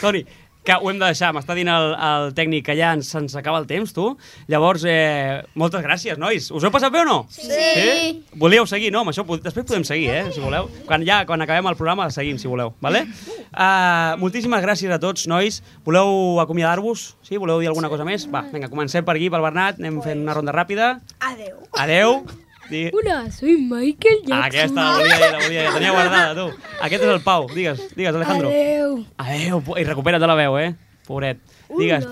[0.00, 0.26] Toni,
[0.64, 1.30] que ho hem de deixar.
[1.34, 4.10] M'està dient el, el tècnic que ja ens, se'ns acaba el temps, tu.
[4.50, 6.50] Llavors, eh, moltes gràcies, nois.
[6.50, 7.18] Us ho heu passat bé o no?
[7.32, 7.48] Sí.
[7.48, 8.10] sí?
[8.40, 9.04] Volíeu seguir, no?
[9.04, 10.26] Amb això, després podem seguir, eh?
[10.34, 10.68] Si voleu.
[10.88, 12.74] Quan, ja, quan acabem el programa, seguim, si voleu.
[12.84, 13.06] Vale?
[13.50, 15.62] Uh, moltíssimes gràcies a tots, nois.
[15.86, 17.14] Voleu acomiadar-vos?
[17.26, 17.40] Sí?
[17.40, 18.28] Voleu dir alguna cosa més?
[18.30, 19.80] Va, vinga, comencem per aquí, pel Bernat.
[19.80, 20.94] Anem fent una ronda ràpida.
[21.32, 21.58] Adeu.
[21.80, 22.49] Adeu.
[22.70, 22.90] Di...
[22.94, 24.44] Hola, soy Michael Jackson.
[24.44, 25.68] aquesta, la volia dir, la volia dir.
[25.68, 26.46] La tenia guardada, tu.
[26.86, 27.48] Aquest és el Pau.
[27.50, 28.48] Digues, digues, Alejandro.
[28.48, 29.04] Adeu.
[29.18, 30.74] Adéu, po- i recupera't de la veu, eh?
[31.06, 31.40] Pobret.
[31.76, 32.06] Digues.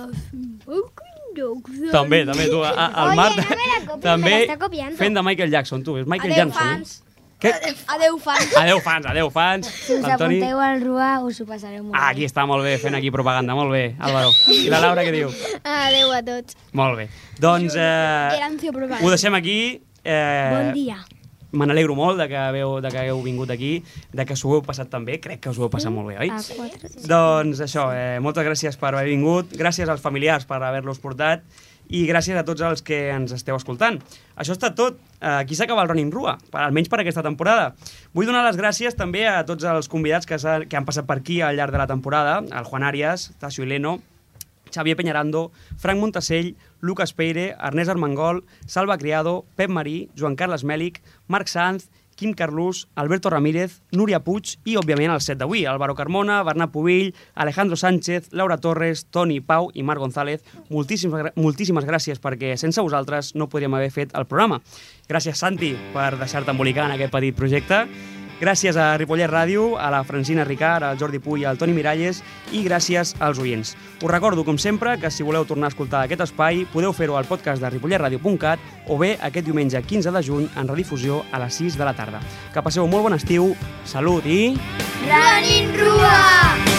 [1.93, 2.63] També, també, tu.
[2.67, 5.95] A, a, el Oye, Marc, no me la copies, també fent de Michael Jackson, tu.
[6.01, 6.73] És Michael adeu Jackson.
[6.73, 7.03] fans?
[7.39, 7.53] Què?
[7.95, 9.69] adeu fans Adéu, fans, adéu, fans.
[9.71, 12.73] Si us L'Antoni- apunteu al RUA, us ho passareu molt Ah, aquí està, molt bé,
[12.83, 14.33] fent aquí propaganda, molt bé, Álvaro.
[14.51, 15.31] I la Laura què diu?
[15.63, 16.57] Adeu a tots.
[16.73, 17.07] Molt bé.
[17.39, 18.41] Doncs eh,
[18.99, 19.59] ho deixem aquí.
[20.05, 20.99] Eh, Bon dia.
[21.51, 23.79] Me n'alegro molt de que, veu, de que hagueu vingut aquí,
[24.13, 25.17] de que s'ho heu passat tan bé.
[25.17, 26.29] Crec que us ho heu passat molt bé, oi?
[26.29, 26.91] Quatre.
[27.09, 31.41] Doncs això, eh, moltes gràcies per haver vingut, gràcies als familiars per haver-los portat
[31.89, 33.97] i gràcies a tots els que ens esteu escoltant.
[34.37, 34.99] Això ha estat tot.
[35.23, 37.73] Eh, Aquí s'acaba el Running Rua, per, almenys per aquesta temporada.
[38.13, 40.37] Vull donar les gràcies també a tots els convidats que,
[40.69, 44.03] que han passat per aquí al llarg de la temporada, el Juan Arias, Tasio Ileno,
[44.73, 51.03] Xavier Peñarando, Frank Montasell, Lucas Peire, Ernest Armengol, Salva Criado, Pep Marí, Joan Carles Mèlic,
[51.27, 56.41] Marc Sanz, Quim Carlús, Alberto Ramírez, Núria Puig i, òbviament, el set d'avui, Álvaro Carmona,
[56.43, 60.43] Bernat Pubill, Alejandro Sánchez, Laura Torres, Toni Pau i Marc González.
[60.69, 64.59] Moltíssimes, moltíssimes gràcies perquè sense vosaltres no podríem haver fet el programa.
[65.07, 67.85] Gràcies, Santi, per deixar-te embolicar en aquest petit projecte.
[68.39, 72.23] Gràcies a Ripollet Ràdio, a la Francina Ricard, al Jordi Puy al Toni Miralles
[72.55, 73.75] i gràcies als oients.
[73.99, 77.27] Us recordo, com sempre, que si voleu tornar a escoltar aquest espai podeu fer-ho al
[77.27, 81.79] podcast de ripolletradio.cat o bé aquest diumenge 15 de juny en redifusió a les 6
[81.79, 82.23] de la tarda.
[82.55, 84.55] Que passeu molt bon estiu, salut i...
[85.03, 86.78] Running Rua!